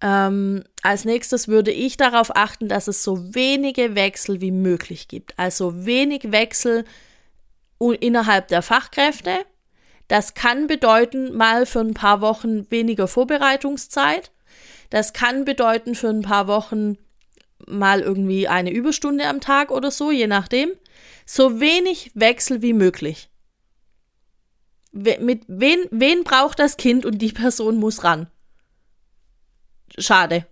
Ähm, 0.00 0.64
als 0.82 1.04
nächstes 1.04 1.46
würde 1.46 1.70
ich 1.70 1.96
darauf 1.96 2.34
achten, 2.34 2.68
dass 2.68 2.88
es 2.88 3.04
so 3.04 3.32
wenige 3.32 3.94
Wechsel 3.94 4.40
wie 4.40 4.50
möglich 4.50 5.06
gibt. 5.06 5.38
Also 5.38 5.86
wenig 5.86 6.32
Wechsel 6.32 6.86
innerhalb 8.00 8.48
der 8.48 8.62
Fachkräfte. 8.62 9.46
Das 10.08 10.34
kann 10.34 10.66
bedeuten, 10.66 11.36
mal 11.36 11.66
für 11.66 11.82
ein 11.82 11.94
paar 11.94 12.20
Wochen 12.20 12.68
weniger 12.68 13.06
Vorbereitungszeit. 13.06 14.32
Das 14.94 15.12
kann 15.12 15.44
bedeuten, 15.44 15.96
für 15.96 16.08
ein 16.08 16.22
paar 16.22 16.46
Wochen 16.46 16.98
mal 17.66 18.00
irgendwie 18.00 18.46
eine 18.46 18.70
Überstunde 18.70 19.26
am 19.26 19.40
Tag 19.40 19.72
oder 19.72 19.90
so, 19.90 20.12
je 20.12 20.28
nachdem. 20.28 20.70
So 21.26 21.58
wenig 21.58 22.12
Wechsel 22.14 22.62
wie 22.62 22.74
möglich. 22.74 23.28
Mit 24.92 25.46
wen, 25.48 25.80
wen 25.90 26.22
braucht 26.22 26.60
das 26.60 26.76
Kind 26.76 27.04
und 27.04 27.18
die 27.18 27.32
Person 27.32 27.78
muss 27.78 28.04
ran? 28.04 28.28
schade. 29.98 30.46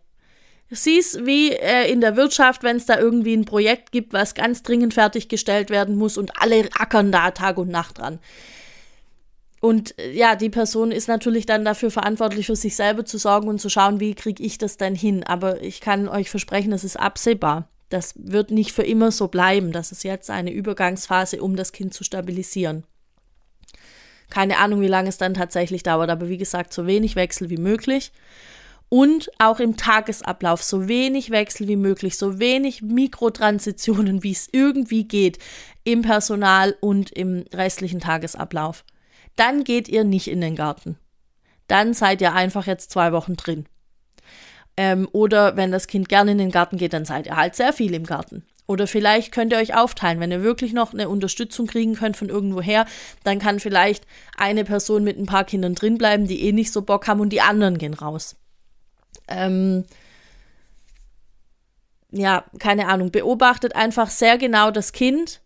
Siehst 0.70 1.24
wie 1.24 1.52
äh, 1.52 1.88
in 1.88 2.00
der 2.00 2.16
Wirtschaft, 2.16 2.64
wenn 2.64 2.78
es 2.78 2.86
da 2.86 2.98
irgendwie 2.98 3.36
ein 3.36 3.44
Projekt 3.44 3.92
gibt, 3.92 4.12
was 4.12 4.34
ganz 4.34 4.64
dringend 4.64 4.94
fertiggestellt 4.94 5.70
werden 5.70 5.94
muss 5.94 6.18
und 6.18 6.42
alle 6.42 6.68
ackern 6.76 7.12
da 7.12 7.30
Tag 7.30 7.58
und 7.58 7.68
Nacht 7.68 7.98
dran. 7.98 8.18
Und 9.62 9.96
äh, 9.96 10.10
ja, 10.12 10.34
die 10.34 10.50
Person 10.50 10.90
ist 10.90 11.06
natürlich 11.06 11.46
dann 11.46 11.64
dafür 11.64 11.92
verantwortlich, 11.92 12.46
für 12.46 12.56
sich 12.56 12.74
selber 12.74 13.04
zu 13.04 13.16
sorgen 13.16 13.46
und 13.46 13.60
zu 13.60 13.70
schauen, 13.70 14.00
wie 14.00 14.14
kriege 14.14 14.42
ich 14.42 14.58
das 14.58 14.76
denn 14.76 14.96
hin. 14.96 15.22
Aber 15.22 15.62
ich 15.62 15.80
kann 15.80 16.08
euch 16.08 16.28
versprechen, 16.28 16.72
das 16.72 16.82
ist 16.82 16.98
absehbar. 16.98 17.68
Das 17.88 18.14
wird 18.16 18.50
nicht 18.50 18.72
für 18.72 18.82
immer 18.82 19.12
so 19.12 19.28
bleiben. 19.28 19.70
Das 19.70 19.92
ist 19.92 20.02
jetzt 20.02 20.30
eine 20.30 20.50
Übergangsphase, 20.50 21.40
um 21.40 21.54
das 21.54 21.70
Kind 21.70 21.94
zu 21.94 22.02
stabilisieren. 22.02 22.82
Keine 24.30 24.58
Ahnung, 24.58 24.80
wie 24.80 24.88
lange 24.88 25.10
es 25.10 25.18
dann 25.18 25.34
tatsächlich 25.34 25.84
dauert, 25.84 26.10
aber 26.10 26.28
wie 26.28 26.38
gesagt, 26.38 26.72
so 26.72 26.86
wenig 26.88 27.14
Wechsel 27.14 27.48
wie 27.48 27.58
möglich 27.58 28.10
und 28.88 29.30
auch 29.38 29.60
im 29.60 29.76
Tagesablauf 29.76 30.62
so 30.62 30.88
wenig 30.88 31.30
Wechsel 31.30 31.68
wie 31.68 31.76
möglich, 31.76 32.18
so 32.18 32.40
wenig 32.40 32.82
Mikrotransitionen, 32.82 34.24
wie 34.24 34.32
es 34.32 34.48
irgendwie 34.50 35.04
geht 35.04 35.38
im 35.84 36.02
Personal 36.02 36.74
und 36.80 37.12
im 37.12 37.44
restlichen 37.54 38.00
Tagesablauf. 38.00 38.84
Dann 39.36 39.64
geht 39.64 39.88
ihr 39.88 40.04
nicht 40.04 40.28
in 40.28 40.40
den 40.40 40.56
Garten. 40.56 40.98
Dann 41.68 41.94
seid 41.94 42.20
ihr 42.20 42.34
einfach 42.34 42.66
jetzt 42.66 42.90
zwei 42.90 43.12
Wochen 43.12 43.36
drin. 43.36 43.66
Ähm, 44.76 45.08
oder 45.12 45.56
wenn 45.56 45.72
das 45.72 45.86
Kind 45.86 46.08
gerne 46.08 46.32
in 46.32 46.38
den 46.38 46.50
Garten 46.50 46.76
geht, 46.76 46.92
dann 46.92 47.04
seid 47.04 47.26
ihr 47.26 47.36
halt 47.36 47.54
sehr 47.54 47.72
viel 47.72 47.94
im 47.94 48.04
Garten. 48.04 48.44
Oder 48.66 48.86
vielleicht 48.86 49.32
könnt 49.32 49.52
ihr 49.52 49.58
euch 49.58 49.74
aufteilen, 49.74 50.20
wenn 50.20 50.30
ihr 50.30 50.42
wirklich 50.42 50.72
noch 50.72 50.92
eine 50.94 51.08
Unterstützung 51.08 51.66
kriegen 51.66 51.94
könnt 51.94 52.16
von 52.16 52.28
irgendwoher, 52.28 52.86
dann 53.24 53.38
kann 53.38 53.60
vielleicht 53.60 54.06
eine 54.36 54.64
Person 54.64 55.04
mit 55.04 55.18
ein 55.18 55.26
paar 55.26 55.44
Kindern 55.44 55.74
drinbleiben, 55.74 56.26
die 56.26 56.42
eh 56.44 56.52
nicht 56.52 56.72
so 56.72 56.82
Bock 56.82 57.06
haben 57.06 57.20
und 57.20 57.30
die 57.30 57.40
anderen 57.40 57.76
gehen 57.76 57.94
raus 57.94 58.36
ähm, 59.28 59.84
ja, 62.10 62.44
keine 62.58 62.88
Ahnung, 62.88 63.10
beobachtet 63.10 63.74
einfach 63.74 64.10
sehr 64.10 64.38
genau 64.38 64.70
das 64.70 64.92
Kind. 64.92 65.40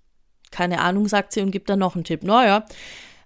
Keine 0.51 0.81
Ahnung, 0.81 1.09
sagt 1.09 1.33
sie 1.33 1.41
und 1.41 1.51
gibt 1.51 1.71
dann 1.71 1.79
noch 1.79 1.95
einen 1.95 2.05
Tipp. 2.05 2.23
Naja, 2.23 2.65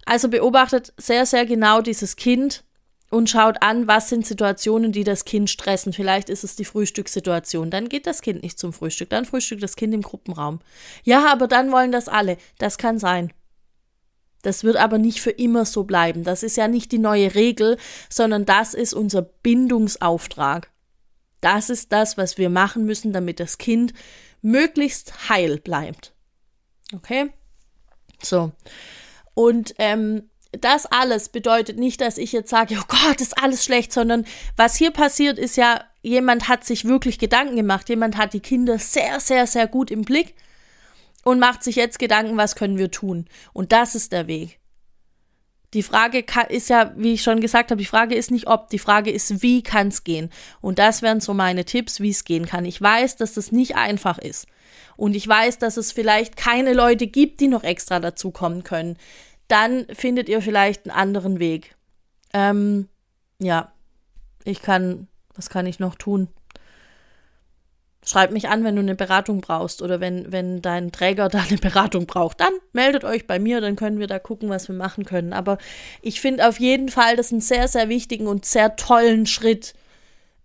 also 0.06 0.28
beobachtet 0.28 0.92
sehr, 0.96 1.26
sehr 1.26 1.46
genau 1.46 1.80
dieses 1.80 2.16
Kind 2.16 2.64
und 3.10 3.28
schaut 3.28 3.62
an, 3.62 3.88
was 3.88 4.08
sind 4.08 4.24
Situationen, 4.24 4.92
die 4.92 5.04
das 5.04 5.24
Kind 5.24 5.50
stressen. 5.50 5.92
Vielleicht 5.92 6.30
ist 6.30 6.44
es 6.44 6.56
die 6.56 6.64
Frühstückssituation. 6.64 7.70
Dann 7.70 7.88
geht 7.88 8.06
das 8.06 8.22
Kind 8.22 8.42
nicht 8.42 8.58
zum 8.58 8.72
Frühstück. 8.72 9.10
Dann 9.10 9.24
frühstückt 9.24 9.62
das 9.62 9.76
Kind 9.76 9.92
im 9.92 10.02
Gruppenraum. 10.02 10.60
Ja, 11.02 11.30
aber 11.30 11.48
dann 11.48 11.72
wollen 11.72 11.92
das 11.92 12.08
alle. 12.08 12.36
Das 12.58 12.78
kann 12.78 12.98
sein. 12.98 13.32
Das 14.42 14.64
wird 14.64 14.76
aber 14.76 14.98
nicht 14.98 15.20
für 15.20 15.30
immer 15.30 15.64
so 15.64 15.84
bleiben. 15.84 16.24
Das 16.24 16.42
ist 16.42 16.56
ja 16.56 16.68
nicht 16.68 16.92
die 16.92 16.98
neue 16.98 17.34
Regel, 17.34 17.76
sondern 18.08 18.46
das 18.46 18.74
ist 18.74 18.94
unser 18.94 19.22
Bindungsauftrag. 19.22 20.70
Das 21.40 21.68
ist 21.68 21.92
das, 21.92 22.16
was 22.16 22.38
wir 22.38 22.48
machen 22.48 22.84
müssen, 22.84 23.12
damit 23.12 23.40
das 23.40 23.58
Kind 23.58 23.92
möglichst 24.40 25.28
heil 25.28 25.58
bleibt. 25.58 26.14
Okay? 26.94 27.30
So. 28.22 28.52
Und 29.40 29.74
ähm, 29.78 30.28
das 30.52 30.84
alles 30.84 31.30
bedeutet 31.30 31.78
nicht, 31.78 32.02
dass 32.02 32.18
ich 32.18 32.30
jetzt 32.30 32.50
sage, 32.50 32.76
oh 32.78 32.84
Gott, 32.88 33.22
ist 33.22 33.42
alles 33.42 33.64
schlecht, 33.64 33.90
sondern 33.90 34.26
was 34.54 34.76
hier 34.76 34.90
passiert, 34.90 35.38
ist 35.38 35.56
ja, 35.56 35.82
jemand 36.02 36.46
hat 36.46 36.64
sich 36.64 36.84
wirklich 36.84 37.18
Gedanken 37.18 37.56
gemacht, 37.56 37.88
jemand 37.88 38.18
hat 38.18 38.34
die 38.34 38.40
Kinder 38.40 38.78
sehr, 38.78 39.18
sehr, 39.18 39.46
sehr 39.46 39.66
gut 39.66 39.90
im 39.90 40.02
Blick 40.02 40.34
und 41.24 41.38
macht 41.38 41.64
sich 41.64 41.76
jetzt 41.76 41.98
Gedanken, 41.98 42.36
was 42.36 42.54
können 42.54 42.76
wir 42.76 42.90
tun. 42.90 43.28
Und 43.54 43.72
das 43.72 43.94
ist 43.94 44.12
der 44.12 44.26
Weg. 44.26 44.60
Die 45.72 45.84
Frage 45.84 46.22
ist 46.50 46.68
ja, 46.68 46.92
wie 46.96 47.14
ich 47.14 47.22
schon 47.22 47.40
gesagt 47.40 47.70
habe, 47.70 47.80
die 47.80 47.86
Frage 47.86 48.16
ist 48.16 48.30
nicht 48.30 48.46
ob, 48.46 48.68
die 48.68 48.78
Frage 48.78 49.10
ist, 49.10 49.40
wie 49.40 49.62
kann 49.62 49.88
es 49.88 50.04
gehen. 50.04 50.28
Und 50.60 50.78
das 50.78 51.00
wären 51.00 51.20
so 51.20 51.32
meine 51.32 51.64
Tipps, 51.64 52.00
wie 52.00 52.10
es 52.10 52.24
gehen 52.24 52.44
kann. 52.44 52.66
Ich 52.66 52.82
weiß, 52.82 53.16
dass 53.16 53.32
das 53.32 53.52
nicht 53.52 53.76
einfach 53.76 54.18
ist. 54.18 54.48
Und 54.96 55.14
ich 55.16 55.26
weiß, 55.26 55.58
dass 55.58 55.78
es 55.78 55.92
vielleicht 55.92 56.36
keine 56.36 56.74
Leute 56.74 57.06
gibt, 57.06 57.40
die 57.40 57.48
noch 57.48 57.62
extra 57.62 58.00
dazukommen 58.00 58.64
können. 58.64 58.98
Dann 59.50 59.86
findet 59.92 60.28
ihr 60.28 60.40
vielleicht 60.42 60.88
einen 60.88 60.96
anderen 60.96 61.40
Weg. 61.40 61.74
Ähm, 62.32 62.88
ja, 63.40 63.72
ich 64.44 64.62
kann, 64.62 65.08
was 65.34 65.50
kann 65.50 65.66
ich 65.66 65.80
noch 65.80 65.96
tun? 65.96 66.28
Schreib 68.04 68.30
mich 68.30 68.48
an, 68.48 68.62
wenn 68.62 68.76
du 68.76 68.80
eine 68.80 68.94
Beratung 68.94 69.40
brauchst 69.40 69.82
oder 69.82 69.98
wenn, 69.98 70.30
wenn 70.30 70.62
dein 70.62 70.92
Träger 70.92 71.28
da 71.30 71.40
eine 71.40 71.58
Beratung 71.58 72.06
braucht. 72.06 72.40
Dann 72.40 72.52
meldet 72.72 73.04
euch 73.04 73.26
bei 73.26 73.40
mir, 73.40 73.60
dann 73.60 73.74
können 73.74 73.98
wir 73.98 74.06
da 74.06 74.20
gucken, 74.20 74.48
was 74.50 74.68
wir 74.68 74.76
machen 74.76 75.04
können. 75.04 75.32
Aber 75.32 75.58
ich 76.00 76.20
finde 76.20 76.48
auf 76.48 76.60
jeden 76.60 76.88
Fall 76.88 77.16
das 77.16 77.32
einen 77.32 77.40
sehr, 77.40 77.66
sehr 77.66 77.88
wichtigen 77.88 78.28
und 78.28 78.44
sehr 78.44 78.76
tollen 78.76 79.26
Schritt 79.26 79.74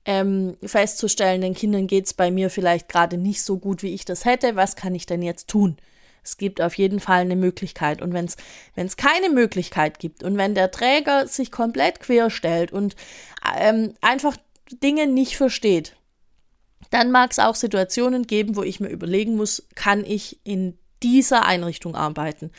ähm, 0.05 0.57
festzustellen, 0.63 1.41
den 1.41 1.53
Kindern 1.53 1.85
geht 1.87 2.05
es 2.05 2.13
bei 2.13 2.31
mir 2.31 2.49
vielleicht 2.49 2.89
gerade 2.89 3.17
nicht 3.17 3.43
so 3.43 3.57
gut, 3.57 3.83
wie 3.83 3.93
ich 3.93 4.05
das 4.05 4.25
hätte. 4.25 4.55
Was 4.55 4.75
kann 4.75 4.95
ich 4.95 5.05
denn 5.05 5.21
jetzt 5.21 5.47
tun? 5.47 5.77
Es 6.25 6.37
gibt 6.37 6.59
auf 6.59 6.73
jeden 6.75 6.99
Fall 6.99 7.21
eine 7.21 7.35
Möglichkeit. 7.35 8.01
Und 8.01 8.13
wenn 8.13 8.25
es 8.25 8.97
keine 8.97 9.29
Möglichkeit 9.29 9.99
gibt 9.99 10.23
und 10.23 10.37
wenn 10.37 10.55
der 10.55 10.71
Träger 10.71 11.27
sich 11.27 11.51
komplett 11.51 11.99
quer 11.99 12.31
stellt 12.31 12.73
und 12.73 12.95
ähm, 13.57 13.93
einfach 14.01 14.35
Dinge 14.81 15.05
nicht 15.05 15.37
versteht, 15.37 15.95
dann 16.89 17.11
mag 17.11 17.31
es 17.31 17.39
auch 17.39 17.55
Situationen 17.55 18.25
geben, 18.25 18.55
wo 18.55 18.63
ich 18.63 18.79
mir 18.79 18.89
überlegen 18.89 19.35
muss, 19.35 19.67
kann 19.75 20.03
ich 20.03 20.39
in 20.43 20.77
dieser 21.03 21.45
Einrichtung 21.45 21.95
arbeiten? 21.95 22.51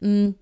Hm. 0.00 0.36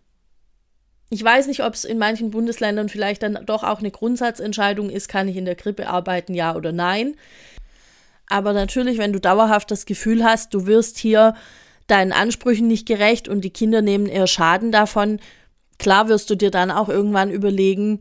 Ich 1.11 1.23
weiß 1.23 1.47
nicht, 1.47 1.63
ob 1.63 1.75
es 1.75 1.85
in 1.85 1.99
manchen 1.99 2.31
Bundesländern 2.31 2.89
vielleicht 2.89 3.23
dann 3.23 3.45
doch 3.45 3.65
auch 3.65 3.81
eine 3.81 3.91
Grundsatzentscheidung 3.91 4.89
ist, 4.89 5.09
kann 5.09 5.29
ich 5.29 5.37
in 5.37 5.45
der 5.45 5.57
Krippe 5.57 5.89
arbeiten, 5.89 6.33
ja 6.33 6.55
oder 6.57 6.73
nein. 6.73 7.17
Aber 8.29 8.55
natürlich, 8.55 8.97
wenn 8.97 9.13
du 9.13 9.21
dauerhaft 9.21 9.71
das 9.71 9.85
Gefühl 9.85 10.25
hast, 10.25 10.55
du 10.55 10.67
wirst 10.67 10.97
hier 10.97 11.35
deinen 11.87 12.13
Ansprüchen 12.13 12.67
nicht 12.67 12.87
gerecht 12.87 13.29
und 13.29 13.43
die 13.43 13.51
Kinder 13.51 13.83
nehmen 13.83 14.07
eher 14.07 14.27
Schaden 14.27 14.73
davon, 14.73 15.21
klar 15.79 16.09
wirst 16.09 16.31
du 16.31 16.35
dir 16.35 16.51
dann 16.51 16.71
auch 16.71 16.89
irgendwann 16.89 17.31
überlegen, 17.31 18.01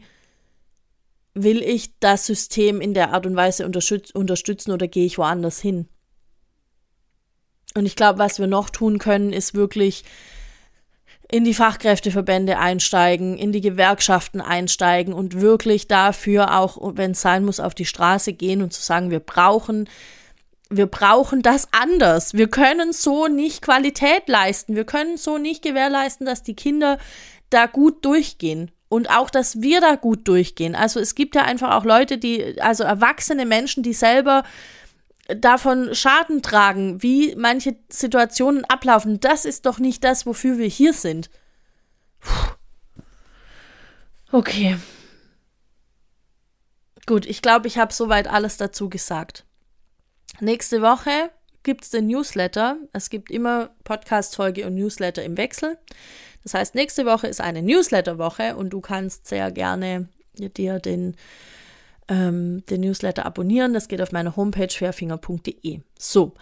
will 1.33 1.61
ich 1.61 1.97
das 1.99 2.25
System 2.25 2.81
in 2.81 2.93
der 2.93 3.13
Art 3.13 3.25
und 3.25 3.35
Weise 3.35 3.65
unterstützen 3.65 4.71
oder 4.71 4.87
gehe 4.87 5.05
ich 5.05 5.17
woanders 5.17 5.59
hin? 5.59 5.87
Und 7.73 7.85
ich 7.85 7.95
glaube, 7.95 8.19
was 8.19 8.39
wir 8.39 8.47
noch 8.47 8.69
tun 8.69 8.99
können, 8.99 9.31
ist 9.31 9.53
wirklich 9.53 10.03
in 11.31 11.45
die 11.45 11.53
Fachkräfteverbände 11.53 12.57
einsteigen, 12.57 13.37
in 13.37 13.53
die 13.53 13.61
Gewerkschaften 13.61 14.41
einsteigen 14.41 15.13
und 15.13 15.39
wirklich 15.39 15.87
dafür 15.87 16.57
auch, 16.59 16.77
wenn 16.97 17.11
es 17.11 17.21
sein 17.21 17.45
muss, 17.45 17.61
auf 17.61 17.73
die 17.73 17.85
Straße 17.85 18.33
gehen 18.33 18.61
und 18.61 18.73
zu 18.73 18.81
sagen, 18.81 19.11
wir 19.11 19.21
brauchen, 19.21 19.87
wir 20.71 20.87
brauchen 20.87 21.41
das 21.41 21.67
anders. 21.71 22.33
Wir 22.33 22.49
können 22.49 22.93
so 22.93 23.27
nicht 23.27 23.61
Qualität 23.61 24.27
leisten. 24.27 24.75
Wir 24.75 24.85
können 24.85 25.17
so 25.17 25.37
nicht 25.37 25.61
gewährleisten, 25.61 26.25
dass 26.25 26.43
die 26.43 26.55
Kinder 26.55 26.97
da 27.49 27.65
gut 27.65 28.05
durchgehen 28.05 28.71
und 28.87 29.09
auch, 29.09 29.29
dass 29.29 29.61
wir 29.61 29.81
da 29.81 29.95
gut 29.95 30.27
durchgehen. 30.27 30.73
Also 30.73 30.99
es 30.99 31.13
gibt 31.13 31.35
ja 31.35 31.43
einfach 31.43 31.75
auch 31.75 31.85
Leute, 31.85 32.17
die, 32.17 32.59
also 32.61 32.83
erwachsene 32.83 33.45
Menschen, 33.45 33.83
die 33.83 33.93
selber 33.93 34.43
davon 35.27 35.93
Schaden 35.93 36.41
tragen, 36.41 37.03
wie 37.03 37.35
manche 37.35 37.75
Situationen 37.89 38.65
ablaufen. 38.65 39.19
Das 39.19 39.45
ist 39.45 39.65
doch 39.65 39.79
nicht 39.79 40.03
das, 40.03 40.25
wofür 40.25 40.57
wir 40.57 40.67
hier 40.67 40.93
sind. 40.93 41.29
Puh. 42.19 42.51
Okay. 44.31 44.77
Gut, 47.05 47.25
ich 47.25 47.41
glaube, 47.41 47.67
ich 47.67 47.77
habe 47.77 47.93
soweit 47.93 48.27
alles 48.27 48.55
dazu 48.57 48.89
gesagt. 48.89 49.45
Nächste 50.41 50.81
Woche 50.81 51.29
gibt 51.61 51.83
es 51.83 51.91
den 51.91 52.07
Newsletter. 52.07 52.77
Es 52.93 53.11
gibt 53.11 53.29
immer 53.29 53.69
Podcast-Folge 53.83 54.65
und 54.65 54.73
Newsletter 54.73 55.23
im 55.23 55.37
Wechsel. 55.37 55.77
Das 56.41 56.55
heißt, 56.55 56.73
nächste 56.73 57.05
Woche 57.05 57.27
ist 57.27 57.39
eine 57.39 57.61
Newsletter-Woche 57.61 58.55
und 58.55 58.71
du 58.71 58.81
kannst 58.81 59.27
sehr 59.27 59.51
gerne 59.51 60.09
dir 60.33 60.79
den, 60.79 61.15
ähm, 62.07 62.65
den 62.71 62.81
Newsletter 62.81 63.23
abonnieren. 63.23 63.75
Das 63.75 63.87
geht 63.87 64.01
auf 64.01 64.11
meiner 64.11 64.35
Homepage 64.35 64.67
fairfinger.de. 64.67 65.81
So, 65.99 66.33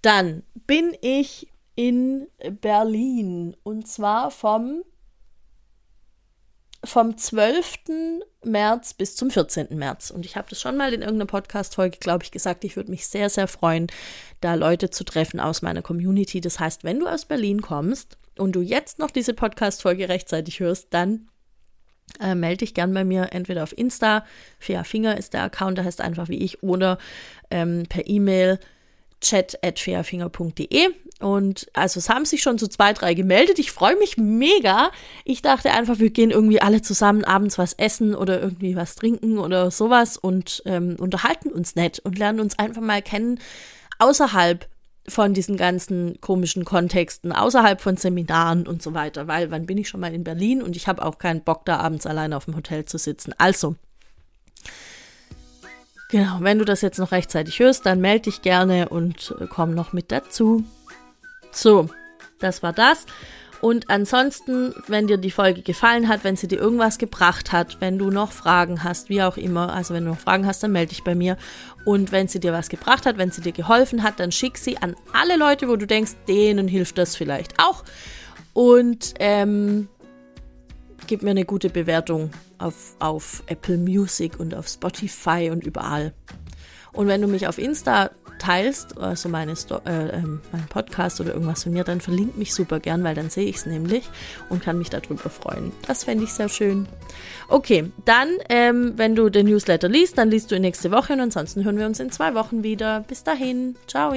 dann 0.00 0.42
bin 0.66 0.96
ich 1.02 1.48
in 1.74 2.28
Berlin 2.62 3.54
und 3.62 3.88
zwar 3.88 4.30
vom 4.30 4.84
vom 6.84 7.16
12. 7.16 7.78
März 8.44 8.94
bis 8.94 9.14
zum 9.14 9.30
14. 9.30 9.68
März. 9.70 10.10
Und 10.10 10.26
ich 10.26 10.36
habe 10.36 10.48
das 10.50 10.60
schon 10.60 10.76
mal 10.76 10.92
in 10.92 11.02
irgendeiner 11.02 11.26
Podcast-Folge, 11.26 11.98
glaube 11.98 12.24
ich, 12.24 12.32
gesagt. 12.32 12.64
Ich 12.64 12.76
würde 12.76 12.90
mich 12.90 13.06
sehr, 13.06 13.30
sehr 13.30 13.46
freuen, 13.46 13.86
da 14.40 14.54
Leute 14.54 14.90
zu 14.90 15.04
treffen 15.04 15.38
aus 15.38 15.62
meiner 15.62 15.82
Community. 15.82 16.40
Das 16.40 16.58
heißt, 16.58 16.84
wenn 16.84 16.98
du 16.98 17.06
aus 17.06 17.24
Berlin 17.24 17.62
kommst 17.62 18.18
und 18.36 18.52
du 18.52 18.60
jetzt 18.60 18.98
noch 18.98 19.10
diese 19.10 19.34
Podcast-Folge 19.34 20.08
rechtzeitig 20.08 20.60
hörst, 20.60 20.88
dann 20.90 21.28
äh, 22.20 22.34
melde 22.34 22.58
dich 22.58 22.74
gern 22.74 22.92
bei 22.92 23.04
mir, 23.04 23.28
entweder 23.32 23.62
auf 23.62 23.76
Insta, 23.76 24.24
Fair 24.58 24.84
Finger 24.84 25.16
ist 25.16 25.34
der 25.34 25.44
Account, 25.44 25.78
der 25.78 25.84
heißt 25.84 26.00
einfach 26.00 26.28
wie 26.28 26.42
ich, 26.42 26.62
oder 26.62 26.98
ähm, 27.50 27.84
per 27.88 28.08
E-Mail 28.08 28.58
chat.fairfinger.de 29.22 30.88
und 31.20 31.68
also 31.72 31.98
es 31.98 32.08
haben 32.08 32.24
sich 32.24 32.42
schon 32.42 32.58
so 32.58 32.66
zwei, 32.66 32.92
drei 32.92 33.14
gemeldet. 33.14 33.58
Ich 33.58 33.70
freue 33.70 33.96
mich 33.96 34.16
mega. 34.16 34.90
Ich 35.24 35.40
dachte 35.40 35.70
einfach, 35.70 36.00
wir 36.00 36.10
gehen 36.10 36.30
irgendwie 36.30 36.60
alle 36.60 36.82
zusammen 36.82 37.24
abends 37.24 37.58
was 37.58 37.72
essen 37.74 38.14
oder 38.14 38.42
irgendwie 38.42 38.76
was 38.76 38.96
trinken 38.96 39.38
oder 39.38 39.70
sowas 39.70 40.16
und 40.16 40.62
ähm, 40.66 40.96
unterhalten 40.98 41.50
uns 41.50 41.76
nett 41.76 42.00
und 42.00 42.18
lernen 42.18 42.40
uns 42.40 42.58
einfach 42.58 42.82
mal 42.82 43.02
kennen 43.02 43.38
außerhalb 43.98 44.68
von 45.08 45.34
diesen 45.34 45.56
ganzen 45.56 46.20
komischen 46.20 46.64
Kontexten, 46.64 47.32
außerhalb 47.32 47.80
von 47.80 47.96
Seminaren 47.96 48.66
und 48.66 48.82
so 48.82 48.94
weiter. 48.94 49.26
Weil 49.26 49.50
wann 49.50 49.66
bin 49.66 49.78
ich 49.78 49.88
schon 49.88 50.00
mal 50.00 50.14
in 50.14 50.24
Berlin 50.24 50.62
und 50.62 50.76
ich 50.76 50.86
habe 50.88 51.04
auch 51.04 51.18
keinen 51.18 51.42
Bock, 51.42 51.64
da 51.64 51.78
abends 51.78 52.06
alleine 52.06 52.36
auf 52.36 52.44
dem 52.44 52.56
Hotel 52.56 52.84
zu 52.84 52.98
sitzen. 52.98 53.34
Also, 53.38 53.76
Genau, 56.12 56.36
wenn 56.40 56.58
du 56.58 56.66
das 56.66 56.82
jetzt 56.82 56.98
noch 56.98 57.10
rechtzeitig 57.10 57.58
hörst, 57.58 57.86
dann 57.86 58.02
melde 58.02 58.24
dich 58.24 58.42
gerne 58.42 58.90
und 58.90 59.34
äh, 59.40 59.46
komm 59.48 59.72
noch 59.72 59.94
mit 59.94 60.12
dazu. 60.12 60.62
So, 61.52 61.88
das 62.38 62.62
war 62.62 62.74
das. 62.74 63.06
Und 63.62 63.88
ansonsten, 63.88 64.74
wenn 64.88 65.06
dir 65.06 65.16
die 65.16 65.30
Folge 65.30 65.62
gefallen 65.62 66.08
hat, 66.08 66.22
wenn 66.22 66.36
sie 66.36 66.48
dir 66.48 66.58
irgendwas 66.58 66.98
gebracht 66.98 67.50
hat, 67.50 67.80
wenn 67.80 67.96
du 67.96 68.10
noch 68.10 68.30
Fragen 68.30 68.84
hast, 68.84 69.08
wie 69.08 69.22
auch 69.22 69.38
immer, 69.38 69.72
also 69.72 69.94
wenn 69.94 70.04
du 70.04 70.10
noch 70.10 70.18
Fragen 70.18 70.46
hast, 70.46 70.62
dann 70.62 70.72
melde 70.72 70.90
dich 70.90 71.02
bei 71.02 71.14
mir. 71.14 71.38
Und 71.86 72.12
wenn 72.12 72.28
sie 72.28 72.40
dir 72.40 72.52
was 72.52 72.68
gebracht 72.68 73.06
hat, 73.06 73.16
wenn 73.16 73.30
sie 73.30 73.40
dir 73.40 73.52
geholfen 73.52 74.02
hat, 74.02 74.20
dann 74.20 74.32
schick 74.32 74.58
sie 74.58 74.76
an 74.76 74.94
alle 75.14 75.38
Leute, 75.38 75.66
wo 75.66 75.76
du 75.76 75.86
denkst, 75.86 76.12
denen 76.28 76.68
hilft 76.68 76.98
das 76.98 77.16
vielleicht 77.16 77.58
auch. 77.58 77.84
Und 78.52 79.14
ähm, 79.18 79.88
gib 81.06 81.22
mir 81.22 81.30
eine 81.30 81.46
gute 81.46 81.70
Bewertung 81.70 82.32
auf, 82.62 82.96
auf 82.98 83.42
Apple 83.46 83.78
Music 83.78 84.38
und 84.38 84.54
auf 84.54 84.68
Spotify 84.68 85.50
und 85.50 85.64
überall. 85.64 86.12
Und 86.92 87.06
wenn 87.06 87.22
du 87.22 87.28
mich 87.28 87.46
auf 87.46 87.58
Insta 87.58 88.10
teilst, 88.38 88.98
also 88.98 89.28
meine 89.28 89.54
Sto 89.54 89.80
äh, 89.86 90.08
äh, 90.08 90.22
mein 90.52 90.66
Podcast 90.68 91.20
oder 91.20 91.32
irgendwas 91.32 91.62
von 91.62 91.72
mir, 91.72 91.84
dann 91.84 92.00
verlink 92.00 92.36
mich 92.36 92.52
super 92.54 92.80
gern, 92.80 93.04
weil 93.04 93.14
dann 93.14 93.30
sehe 93.30 93.44
ich 93.44 93.56
es 93.56 93.66
nämlich 93.66 94.08
und 94.48 94.62
kann 94.62 94.78
mich 94.78 94.90
darüber 94.90 95.30
freuen. 95.30 95.72
Das 95.86 96.04
fände 96.04 96.24
ich 96.24 96.32
sehr 96.32 96.48
schön. 96.48 96.86
Okay, 97.48 97.90
dann, 98.04 98.28
ähm, 98.48 98.94
wenn 98.96 99.14
du 99.14 99.30
den 99.30 99.46
Newsletter 99.46 99.88
liest, 99.88 100.18
dann 100.18 100.30
liest 100.30 100.50
du 100.50 100.56
ihn 100.56 100.62
nächste 100.62 100.90
Woche 100.90 101.12
und 101.12 101.20
ansonsten 101.20 101.64
hören 101.64 101.78
wir 101.78 101.86
uns 101.86 102.00
in 102.00 102.10
zwei 102.10 102.34
Wochen 102.34 102.62
wieder. 102.62 103.04
Bis 103.06 103.22
dahin, 103.22 103.76
ciao. 103.86 104.12